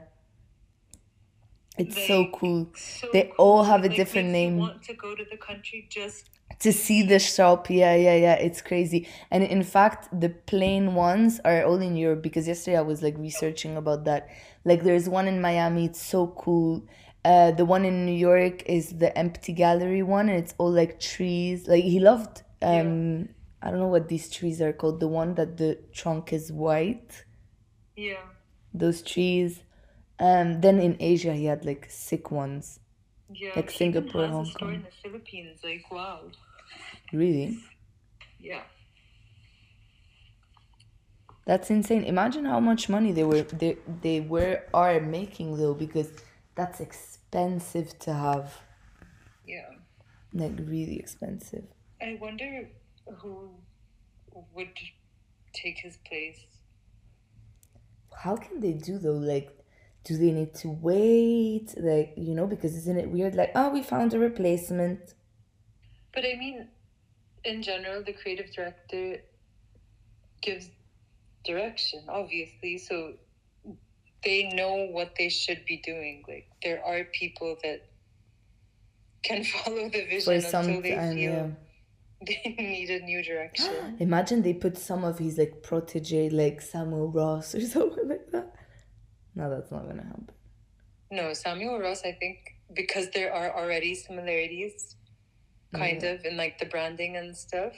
Yeah. 1.79 1.85
It's 1.85 2.07
so 2.07 2.21
Like, 2.21 2.33
cool 2.33 2.71
So 2.75 3.09
They 3.13 3.25
cool. 3.25 3.35
all 3.39 3.65
have 3.65 3.85
a 3.85 3.89
Like, 3.89 3.97
different 3.97 4.31
name. 4.31 4.59
want 4.59 4.83
to 4.85 4.95
go 4.95 5.15
to 5.15 5.25
the 5.25 5.37
country 5.37 5.87
just 5.91 6.31
to 6.61 6.73
see 6.73 7.03
the 7.03 7.19
shop. 7.19 7.71
Yeah, 7.71 7.95
yeah, 7.97 8.15
yeah. 8.15 8.35
It's 8.35 8.61
crazy. 8.63 9.09
And 9.31 9.43
in 9.43 9.63
fact, 9.63 10.09
the 10.19 10.29
plain 10.31 10.95
ones 10.95 11.41
are 11.45 11.65
all 11.65 11.81
in 11.81 11.97
Europe 11.97 12.23
because 12.23 12.47
yesterday 12.47 12.77
I 12.79 12.83
was 12.83 13.03
like 13.03 13.17
researching 13.19 13.77
about 13.77 14.05
that. 14.05 14.29
Like 14.65 14.83
there's 14.85 15.09
one 15.09 15.27
in 15.27 15.41
Miami, 15.41 15.87
it's 15.87 16.03
so 16.03 16.29
cool. 16.29 16.87
Uh, 17.25 17.53
the 17.53 17.65
one 17.65 17.85
in 17.85 18.05
New 18.07 18.13
York 18.31 18.63
is 18.67 18.99
the 18.99 19.17
empty 19.17 19.53
gallery 19.53 20.03
one, 20.03 20.29
and 20.29 20.39
it's 20.39 20.55
all 20.59 20.71
like 20.73 21.01
trees. 21.01 21.67
Like 21.69 21.85
he 21.85 22.01
loved 22.01 22.43
um 22.63 23.29
I 23.63 23.71
don't 23.71 23.81
know 23.81 23.89
what 23.89 24.09
these 24.09 24.29
trees 24.31 24.61
are 24.61 24.73
called. 24.73 25.01
The 25.01 25.09
one 25.09 25.35
that 25.37 25.57
the 25.57 25.79
trunk 25.93 26.33
is 26.33 26.53
white. 26.53 27.25
yeah. 27.97 28.25
Those 28.75 29.03
trees. 29.03 29.63
Um 30.23 30.61
then 30.61 30.81
in 30.81 30.97
Asia 31.01 31.35
he 31.35 31.47
had 31.47 31.65
like 31.65 31.87
sick 31.91 32.31
ones. 32.31 32.79
Yeah. 33.35 33.53
Like 33.57 33.71
Singapore, 33.71 34.27
Hong 34.29 34.47
store 34.47 34.73
in 34.73 34.83
Kong. 34.83 34.87
the 34.89 34.97
Philippines. 35.03 35.61
Like 35.65 35.91
wow. 35.91 36.21
Really? 37.13 37.59
Yeah. 38.41 38.63
That's 41.45 41.71
insane. 41.71 42.05
Imagine 42.05 42.45
how 42.45 42.61
much 42.61 42.89
money 42.89 43.13
they 43.13 43.25
were 43.25 43.43
they 43.43 43.77
they 44.03 44.21
were 44.21 44.63
are 44.73 45.01
making 45.01 45.57
though 45.57 45.75
because 45.75 46.11
that's 46.55 46.81
expensive 46.81 47.99
to 48.01 48.13
have. 48.15 48.61
Yeah. 49.47 49.71
Like 50.33 50.53
really 50.59 50.99
expensive. 50.99 51.65
I 52.01 52.19
wonder 52.21 52.69
who 53.19 53.51
would 54.55 54.71
take 55.53 55.79
his 55.79 55.97
place. 56.09 56.41
How 58.17 58.37
can 58.37 58.61
they 58.61 58.73
do 58.73 58.99
though? 58.99 59.21
Like 59.35 59.51
do 60.05 60.17
they 60.17 60.33
need 60.33 60.55
to 60.57 60.69
wait? 60.69 61.75
Like, 61.77 62.15
you 62.17 62.35
know, 62.35 62.47
because 62.47 62.75
isn't 62.75 62.99
it 62.99 63.11
weird? 63.11 63.35
Like, 63.35 63.53
oh 63.55 63.71
we 63.71 63.83
found 63.83 64.15
a 64.15 64.19
replacement. 64.19 65.15
But 66.15 66.25
I 66.25 66.37
mean, 66.39 66.69
in 67.45 67.63
general, 67.63 68.03
the 68.05 68.13
creative 68.13 68.53
director 68.55 69.19
gives 70.41 70.71
direction, 71.45 72.05
obviously. 72.09 72.79
So 72.79 73.15
they 74.25 74.51
know 74.55 74.89
what 74.91 75.13
they 75.17 75.29
should 75.29 75.65
be 75.65 75.79
doing. 75.79 76.25
Like, 76.29 76.49
there 76.63 76.85
are 76.85 77.05
people 77.05 77.57
that 77.63 77.89
can 79.23 79.45
follow 79.65 79.89
the 79.89 80.03
For 80.03 80.33
vision 80.33 80.41
some 80.43 80.67
until 80.67 80.83
they 80.83 81.15
feel 81.15 81.17
yeah. 81.17 81.47
they 82.27 82.55
need 82.57 82.91
a 82.91 83.05
new 83.05 83.23
direction. 83.23 83.97
Imagine 83.99 84.43
they 84.43 84.55
put 84.55 84.79
some 84.79 85.05
of 85.05 85.19
his 85.19 85.39
like 85.39 85.63
protege 85.63 86.31
like 86.31 86.61
Samuel 86.61 87.11
Ross 87.11 87.55
or 87.55 87.61
something 87.77 88.09
like 88.09 88.31
that. 88.31 88.55
No, 89.35 89.51
that's 89.51 89.71
not 89.71 89.87
gonna 89.89 90.05
happen. 90.05 90.29
no, 91.11 91.33
Samuel 91.35 91.79
Ross, 91.79 92.03
I 92.05 92.13
think, 92.13 92.57
because 92.73 93.11
there 93.11 93.33
are 93.35 93.55
already 93.57 93.95
similarities, 93.95 94.97
kind 95.75 96.03
of, 96.05 96.25
in 96.25 96.37
like 96.37 96.59
the 96.59 96.67
branding 96.67 97.17
and 97.17 97.37
stuff. 97.37 97.73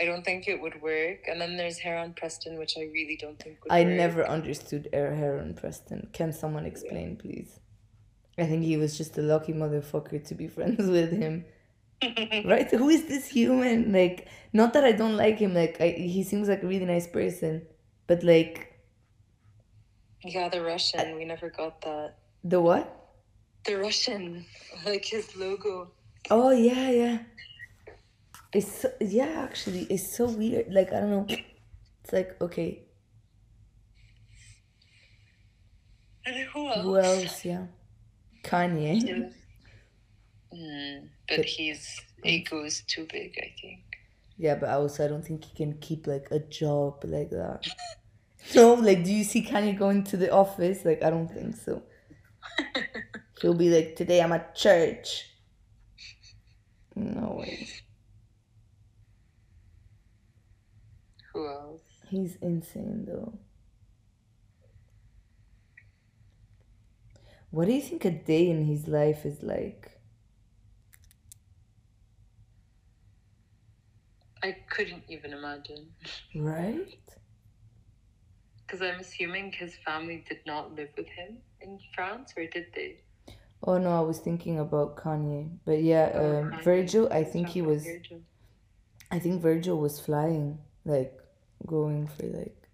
I 0.00 0.06
don't 0.06 0.24
think 0.24 0.48
it 0.48 0.60
would 0.60 0.80
work. 0.80 1.28
And 1.28 1.40
then 1.40 1.56
there's 1.58 1.78
Heron 1.78 2.14
Preston, 2.14 2.58
which 2.58 2.76
I 2.78 2.82
really 2.84 3.16
don't 3.20 3.38
think 3.38 3.62
would 3.64 3.72
I 3.72 3.84
work. 3.84 3.92
never 3.94 4.26
understood 4.26 4.88
Heron 4.92 5.54
Preston. 5.54 6.08
Can 6.14 6.32
someone 6.32 6.64
explain, 6.64 7.16
please? 7.16 7.60
I 8.38 8.46
think 8.46 8.64
he 8.64 8.78
was 8.78 8.96
just 8.96 9.18
a 9.18 9.22
lucky 9.22 9.52
motherfucker 9.52 10.24
to 10.28 10.34
be 10.34 10.48
friends 10.56 10.88
with 10.88 11.12
him. 11.12 11.44
right? 12.46 12.70
Who 12.70 12.88
is 12.88 13.06
this 13.08 13.28
human? 13.28 13.92
Like, 13.92 14.26
not 14.54 14.72
that 14.72 14.84
I 14.84 14.92
don't 14.92 15.16
like 15.18 15.38
him. 15.38 15.52
Like, 15.52 15.78
I, 15.82 15.90
he 15.90 16.22
seems 16.24 16.48
like 16.48 16.62
a 16.62 16.66
really 16.66 16.86
nice 16.86 17.06
person, 17.06 17.66
but 18.06 18.22
like 18.22 18.69
Yeah, 20.24 20.48
the 20.48 20.62
Russian. 20.62 21.16
We 21.16 21.24
never 21.24 21.48
got 21.50 21.80
that. 21.82 22.14
the 22.44 22.60
what? 22.60 22.96
the 23.64 23.76
Russian, 23.76 24.46
like 24.86 25.04
his 25.04 25.36
logo. 25.36 25.90
Oh 26.30 26.50
yeah, 26.50 26.90
yeah. 26.90 27.18
It's 28.52 28.80
so, 28.82 28.90
yeah, 29.00 29.46
actually, 29.48 29.82
it's 29.90 30.16
so 30.16 30.26
weird. 30.26 30.72
Like 30.72 30.92
I 30.92 31.00
don't 31.00 31.10
know. 31.10 31.26
It's 31.28 32.12
like 32.12 32.40
okay, 32.40 32.82
And 36.26 36.36
who 36.52 36.68
else? 36.68 36.82
who 36.82 36.96
else? 36.98 37.44
Yeah, 37.44 37.66
Kanye. 38.42 39.02
Yeah. 39.02 39.28
Mm, 40.56 41.08
but 41.28 41.36
But- 41.38 41.46
his 41.46 42.00
ego 42.24 42.64
is 42.64 42.82
too 42.82 43.06
big, 43.12 43.38
I 43.38 43.54
think. 43.60 43.80
Yeah, 44.36 44.54
but 44.56 44.70
also 44.70 45.04
I 45.04 45.08
don't 45.08 45.24
think 45.24 45.44
he 45.44 45.54
can 45.54 45.74
keep 45.78 46.06
like 46.06 46.28
a 46.30 46.38
job 46.38 47.04
like 47.04 47.30
that. 47.30 47.66
No, 48.54 48.74
like, 48.74 49.04
do 49.04 49.12
you 49.12 49.24
see 49.24 49.44
Kanye 49.44 49.78
going 49.78 50.04
to 50.04 50.16
the 50.16 50.30
office? 50.32 50.84
Like, 50.84 51.02
I 51.02 51.10
don't 51.10 51.28
think 51.28 51.56
so. 51.56 51.82
He'll 53.40 53.54
be 53.54 53.70
like, 53.70 53.96
today 53.96 54.20
I'm 54.22 54.32
at 54.32 54.54
church. 54.54 55.26
No 56.94 57.36
way. 57.40 57.68
Who 61.32 61.46
else? 61.48 61.82
He's 62.08 62.36
insane 62.42 63.06
though. 63.06 63.38
What 67.50 67.66
do 67.66 67.72
you 67.74 67.80
think 67.80 68.04
a 68.04 68.10
day 68.10 68.50
in 68.50 68.64
his 68.64 68.88
life 68.88 69.24
is 69.24 69.42
like? 69.42 70.00
I 74.42 74.52
couldn't 74.68 75.04
even 75.08 75.32
imagine. 75.32 75.94
Right? 76.34 76.88
Because 78.70 78.86
I'm 78.86 79.00
assuming 79.00 79.50
his 79.50 79.74
family 79.84 80.24
did 80.28 80.38
not 80.46 80.76
live 80.76 80.90
with 80.96 81.08
him 81.08 81.38
in 81.60 81.80
France, 81.92 82.32
or 82.36 82.46
did 82.46 82.66
they? 82.72 83.00
Oh 83.64 83.78
no, 83.78 83.90
I 83.90 84.00
was 84.00 84.20
thinking 84.20 84.60
about 84.60 84.96
Kanye. 84.96 85.50
But 85.64 85.82
yeah, 85.82 86.10
um, 86.14 86.52
Kanye. 86.52 86.62
Virgil, 86.62 87.08
I 87.12 87.24
think 87.24 87.48
he 87.48 87.62
was 87.62 87.84
Virgil. 87.84 88.20
I 89.10 89.18
think 89.18 89.42
Virgil 89.42 89.76
was 89.78 89.98
flying, 89.98 90.58
like 90.84 91.18
going 91.66 92.06
for 92.06 92.26
like 92.26 92.68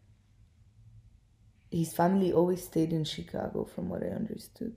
his 1.70 1.94
family 1.94 2.30
always 2.30 2.62
stayed 2.62 2.92
in 2.92 3.04
Chicago 3.04 3.64
from 3.64 3.88
what 3.88 4.02
I 4.02 4.08
understood. 4.08 4.74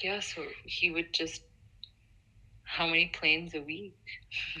Yeah, 0.00 0.20
so 0.20 0.44
he 0.64 0.92
would 0.92 1.12
just. 1.12 1.42
How 2.62 2.86
many 2.86 3.06
planes 3.06 3.54
a 3.54 3.62
week? 3.62 3.96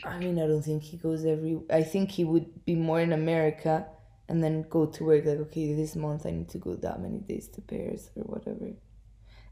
I 0.02 0.18
mean, 0.18 0.40
I 0.40 0.46
don't 0.48 0.62
think 0.62 0.82
he 0.82 0.96
goes 0.96 1.24
every. 1.24 1.60
I 1.70 1.82
think 1.84 2.10
he 2.10 2.24
would 2.24 2.64
be 2.64 2.74
more 2.74 3.00
in 3.00 3.12
America 3.12 3.86
and 4.28 4.42
then 4.42 4.66
go 4.68 4.86
to 4.86 5.04
work. 5.04 5.24
Like, 5.24 5.38
okay, 5.38 5.74
this 5.74 5.96
month 5.96 6.26
I 6.26 6.30
need 6.30 6.48
to 6.50 6.58
go 6.58 6.74
that 6.76 7.00
many 7.00 7.18
days 7.18 7.48
to 7.48 7.60
Paris 7.60 8.10
or 8.16 8.24
whatever. 8.24 8.72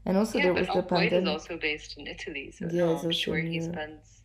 And 0.05 0.17
also, 0.17 0.37
yeah, 0.37 0.45
there 0.45 0.53
was 0.53 0.67
the 0.67 0.81
White 0.81 1.11
is 1.11 1.27
also 1.27 1.57
based 1.57 1.97
in 1.97 2.07
Italy, 2.07 2.51
so 2.51 2.65
Yeah, 2.71 2.85
no, 2.85 2.97
I'm 2.97 3.11
sure 3.11 3.37
he 3.37 3.59
spends. 3.59 4.21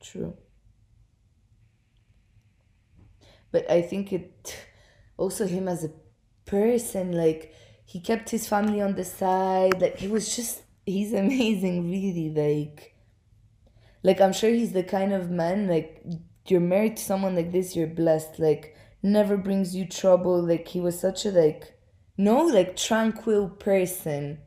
True. 0.00 0.36
But 3.52 3.70
I 3.70 3.82
think 3.82 4.12
it 4.12 4.56
also 5.16 5.46
him 5.46 5.68
as 5.68 5.84
a 5.84 5.90
person, 6.44 7.12
like 7.12 7.54
he 7.84 8.00
kept 8.00 8.30
his 8.30 8.48
family 8.48 8.80
on 8.80 8.94
the 8.94 9.04
side. 9.04 9.80
Like 9.80 9.98
he 9.98 10.08
was 10.08 10.34
just 10.34 10.62
he's 10.86 11.12
amazing, 11.24 11.90
really. 11.90 12.30
Like 12.30 12.96
like 14.02 14.20
I'm 14.20 14.32
sure 14.32 14.50
he's 14.50 14.72
the 14.72 14.82
kind 14.82 15.12
of 15.12 15.30
man 15.30 15.68
like 15.68 16.02
you're 16.48 16.60
married 16.60 16.96
to 16.96 17.04
someone 17.04 17.36
like 17.36 17.52
this, 17.52 17.76
you're 17.76 17.86
blessed. 17.86 18.38
Like 18.38 18.76
never 19.02 19.36
brings 19.36 19.74
you 19.76 19.86
trouble. 19.86 20.40
Like 20.42 20.68
he 20.68 20.80
was 20.80 20.98
such 20.98 21.24
a 21.26 21.30
like 21.30 21.78
no 22.16 22.42
like 22.46 22.76
tranquil 22.76 23.48
person 23.48 24.38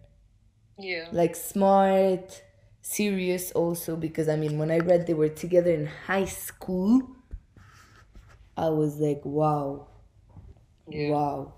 Yeah. 0.78 1.10
like 1.12 1.36
smart, 1.36 2.44
serious 2.82 3.52
also 3.52 3.96
because 3.96 4.30
I 4.30 4.36
mean 4.36 4.58
when 4.58 4.72
I 4.72 4.80
read 4.80 5.08
they 5.08 5.14
were 5.14 5.30
together 5.30 5.72
in 5.72 5.86
high 5.88 6.26
school, 6.26 7.16
I 8.58 8.70
was 8.70 9.00
like, 9.00 9.22
wow, 9.24 9.88
Yeah. 10.90 11.10
wow, 11.10 11.54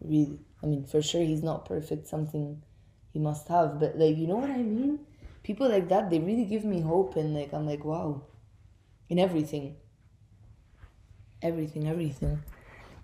really. 0.00 0.40
I 0.62 0.66
mean, 0.66 0.84
for 0.84 1.02
sure 1.02 1.22
he's 1.22 1.42
not 1.42 1.64
perfect, 1.64 2.06
something 2.06 2.62
he 3.12 3.18
must 3.18 3.48
have, 3.48 3.80
but 3.80 3.96
like 3.98 4.16
you 4.16 4.26
know 4.26 4.36
what 4.36 4.50
I 4.50 4.62
mean? 4.62 5.00
People 5.42 5.68
like 5.68 5.88
that, 5.88 6.10
they 6.10 6.18
really 6.18 6.44
give 6.44 6.64
me 6.64 6.80
hope 6.80 7.16
and 7.16 7.34
like 7.34 7.52
I'm 7.54 7.66
like, 7.66 7.84
wow, 7.84 8.22
in 9.08 9.18
everything, 9.18 9.76
everything, 11.42 11.88
everything. 11.88 12.42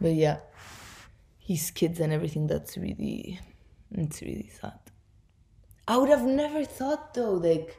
But 0.01 0.15
yeah, 0.15 0.39
his 1.39 1.71
kids 1.71 2.01
and 2.01 2.13
everything. 2.13 2.47
That's 2.47 2.77
really, 2.77 3.41
it's 3.93 4.21
really 4.23 4.51
sad. 4.61 4.79
I 5.89 5.97
would 5.97 6.09
have 6.09 6.25
never 6.25 6.65
thought 6.65 7.15
though, 7.15 7.35
like 7.35 7.77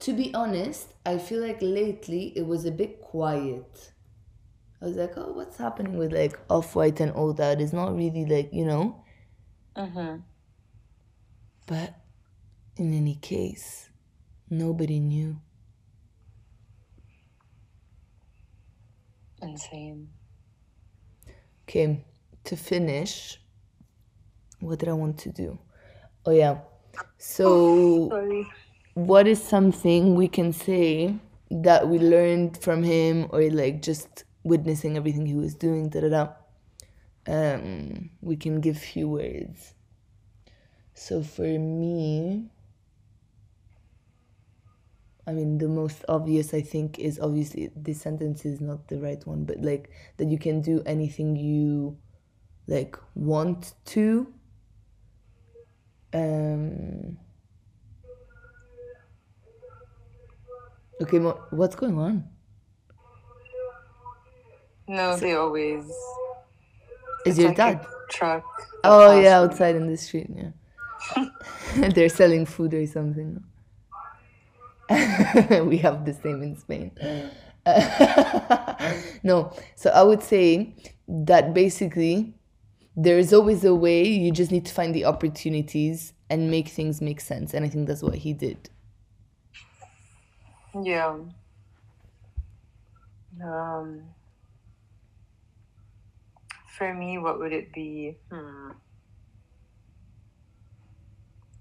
to 0.00 0.12
be 0.12 0.32
honest, 0.34 0.92
I 1.04 1.18
feel 1.18 1.40
like 1.40 1.58
lately 1.60 2.32
it 2.36 2.46
was 2.46 2.64
a 2.64 2.70
bit 2.70 3.00
quiet. 3.00 3.92
I 4.80 4.84
was 4.86 4.96
like, 4.96 5.16
oh, 5.16 5.32
what's 5.32 5.56
happening 5.56 5.98
with 5.98 6.12
like 6.12 6.38
off 6.48 6.76
white 6.76 7.00
and 7.00 7.12
all 7.12 7.32
that? 7.34 7.60
It's 7.60 7.72
not 7.72 7.96
really 7.96 8.24
like, 8.24 8.52
you 8.52 8.64
know. 8.64 9.04
Mm-hmm. 9.76 10.20
But 11.66 11.94
in 12.76 12.94
any 12.94 13.16
case, 13.16 13.90
nobody 14.48 15.00
knew. 15.00 15.40
Insane. 19.42 20.08
Okay, 21.64 22.04
to 22.44 22.56
finish, 22.56 23.40
what 24.60 24.78
did 24.78 24.88
I 24.88 24.92
want 24.94 25.18
to 25.20 25.30
do? 25.30 25.58
Oh, 26.26 26.30
yeah. 26.32 26.58
So. 27.18 28.08
Sorry. 28.10 28.46
what 28.94 29.28
is 29.28 29.40
something 29.42 30.16
we 30.16 30.26
can 30.26 30.52
say 30.52 31.14
that 31.50 31.86
we 31.88 31.98
learned 32.00 32.58
from 32.60 32.82
him 32.82 33.28
or 33.30 33.42
like 33.50 33.80
just 33.80 34.24
witnessing 34.42 34.96
everything 34.96 35.24
he 35.24 35.34
was 35.36 35.54
doing 35.54 35.88
da 35.88 36.00
da 36.00 36.08
da 36.08 36.24
um 37.28 38.10
we 38.20 38.34
can 38.36 38.60
give 38.60 38.76
few 38.76 39.08
words 39.08 39.74
so 40.94 41.22
for 41.22 41.46
me 41.58 42.50
i 45.28 45.32
mean 45.32 45.58
the 45.58 45.68
most 45.68 46.04
obvious 46.08 46.52
i 46.54 46.60
think 46.60 46.98
is 46.98 47.20
obviously 47.20 47.70
this 47.76 48.00
sentence 48.00 48.44
is 48.44 48.60
not 48.60 48.88
the 48.88 48.98
right 48.98 49.24
one 49.26 49.44
but 49.44 49.60
like 49.60 49.90
that 50.16 50.26
you 50.26 50.38
can 50.38 50.60
do 50.60 50.82
anything 50.86 51.36
you 51.36 51.96
like 52.66 52.96
want 53.14 53.74
to 53.84 54.26
um 56.12 57.16
Okay, 61.00 61.18
what's 61.18 61.76
going 61.76 61.96
on? 61.98 62.28
No, 64.88 65.16
they 65.16 65.34
always. 65.34 65.84
Is 67.24 67.38
your 67.38 67.48
like 67.48 67.56
dad? 67.56 67.86
Truck. 68.10 68.44
Oh 68.82 69.20
yeah, 69.20 69.38
outside 69.38 69.76
in 69.76 69.86
the 69.86 69.96
street. 69.96 70.28
Yeah, 70.34 71.28
they're 71.94 72.08
selling 72.08 72.46
food 72.46 72.74
or 72.74 72.84
something. 72.86 73.44
we 75.66 75.78
have 75.78 76.04
the 76.04 76.14
same 76.22 76.42
in 76.42 76.56
Spain. 76.56 76.92
no, 79.22 79.52
so 79.74 79.90
I 79.90 80.02
would 80.02 80.22
say 80.22 80.74
that 81.06 81.52
basically 81.52 82.34
there 82.96 83.18
is 83.18 83.32
always 83.32 83.64
a 83.64 83.74
way. 83.74 84.06
You 84.06 84.32
just 84.32 84.50
need 84.50 84.64
to 84.66 84.72
find 84.72 84.94
the 84.94 85.04
opportunities 85.04 86.14
and 86.30 86.50
make 86.50 86.68
things 86.68 87.00
make 87.00 87.20
sense. 87.20 87.54
And 87.54 87.64
I 87.64 87.68
think 87.68 87.86
that's 87.86 88.02
what 88.02 88.14
he 88.14 88.32
did. 88.32 88.70
Yeah. 90.82 91.18
Um. 93.44 94.02
For 96.76 96.94
me, 96.94 97.18
what 97.18 97.38
would 97.38 97.52
it 97.52 97.72
be? 97.72 98.16
Hmm. 98.30 98.70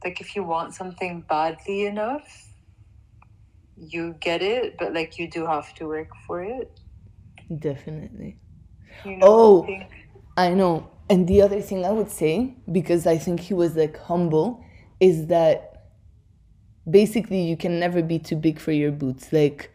Like 0.03 0.21
if 0.21 0.35
you 0.35 0.43
want 0.43 0.75
something 0.75 1.21
badly 1.21 1.85
enough, 1.85 2.46
you 3.77 4.15
get 4.19 4.41
it, 4.41 4.75
but 4.77 4.93
like 4.93 5.17
you 5.19 5.29
do 5.29 5.45
have 5.45 5.73
to 5.75 5.87
work 5.87 6.09
for 6.25 6.43
it. 6.43 6.79
Definitely. 7.59 8.37
You 9.05 9.17
know, 9.17 9.25
Oh. 9.27 9.63
I 9.63 9.65
think. 9.65 9.83
I 10.37 10.53
know. 10.53 10.89
And 11.09 11.27
the 11.27 11.41
other 11.41 11.61
thing 11.61 11.85
I 11.85 11.91
would 11.91 12.11
say, 12.11 12.53
because 12.71 13.07
I 13.07 13.17
think 13.17 13.39
he 13.39 13.53
was 13.53 13.75
like 13.75 13.97
humble, 13.97 14.63
is 14.99 15.27
that 15.27 15.85
basically 16.89 17.41
you 17.41 17.57
can 17.57 17.79
never 17.79 18.01
be 18.01 18.19
too 18.19 18.35
big 18.35 18.59
for 18.59 18.71
your 18.71 18.91
boots. 18.91 19.31
Like 19.31 19.71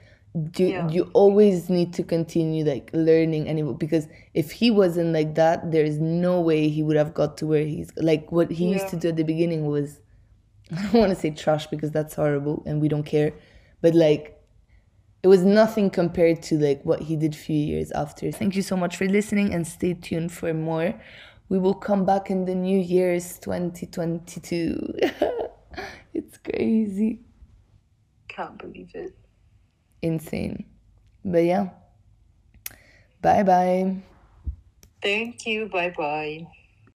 you 0.57 0.67
Yeah. 0.69 0.89
you 0.89 1.11
always 1.13 1.69
need 1.69 1.93
to 1.95 2.03
continue 2.03 2.65
like 2.65 2.89
learning 2.95 3.49
and 3.49 3.79
because 3.79 4.09
if 4.33 4.51
he 4.51 4.71
wasn't 4.71 5.13
like 5.13 5.35
that, 5.35 5.71
there's 5.71 5.99
no 5.99 6.41
way 6.41 6.69
he 6.69 6.83
would 6.83 6.97
have 6.97 7.13
got 7.13 7.37
to 7.39 7.47
where 7.47 7.65
he's 7.65 7.91
like 7.97 8.33
what 8.33 8.51
he 8.51 8.67
used 8.73 8.89
to 8.89 8.97
do 8.97 9.09
at 9.09 9.17
the 9.17 9.25
beginning 9.25 9.67
was 9.67 10.01
I 10.77 10.83
don't 10.85 10.95
want 10.95 11.11
to 11.11 11.17
say 11.21 11.31
trash 11.31 11.67
because 11.67 11.91
that's 11.91 12.15
horrible 12.15 12.63
and 12.67 12.81
we 12.81 12.89
don't 12.89 13.05
care 13.05 13.33
but 13.83 13.95
like 13.95 14.39
it 15.23 15.29
was 15.29 15.43
nothing 15.43 15.91
compared 15.91 16.43
to 16.45 16.59
like 16.59 16.83
what 16.85 17.01
he 17.01 17.17
did 17.17 17.37
few 17.37 17.57
years 17.57 17.93
after. 17.93 18.33
Thank 18.33 18.57
you 18.57 18.63
so 18.63 18.77
much 18.77 18.97
for 18.97 19.07
listening 19.07 19.53
and 19.53 19.67
stay 19.67 19.95
tuned 19.95 20.33
for 20.33 20.55
more. 20.55 20.95
We 21.49 21.59
will 21.59 21.75
come 21.75 22.07
back 22.07 22.31
in 22.31 22.47
the 22.47 22.55
new 22.55 22.79
year's 22.79 23.39
2022 23.39 24.95
it's 26.15 26.39
crazy. 26.39 27.21
Can't 28.29 28.59
believe 28.59 28.91
it. 28.95 29.15
Insane. 30.01 30.65
But 31.25 31.45
yeah. 31.45 31.69
Bye 33.21 33.43
bye 33.43 34.03
thank 35.03 35.45
you. 35.47 35.67
Bye 35.67 35.93
bye 35.97 36.47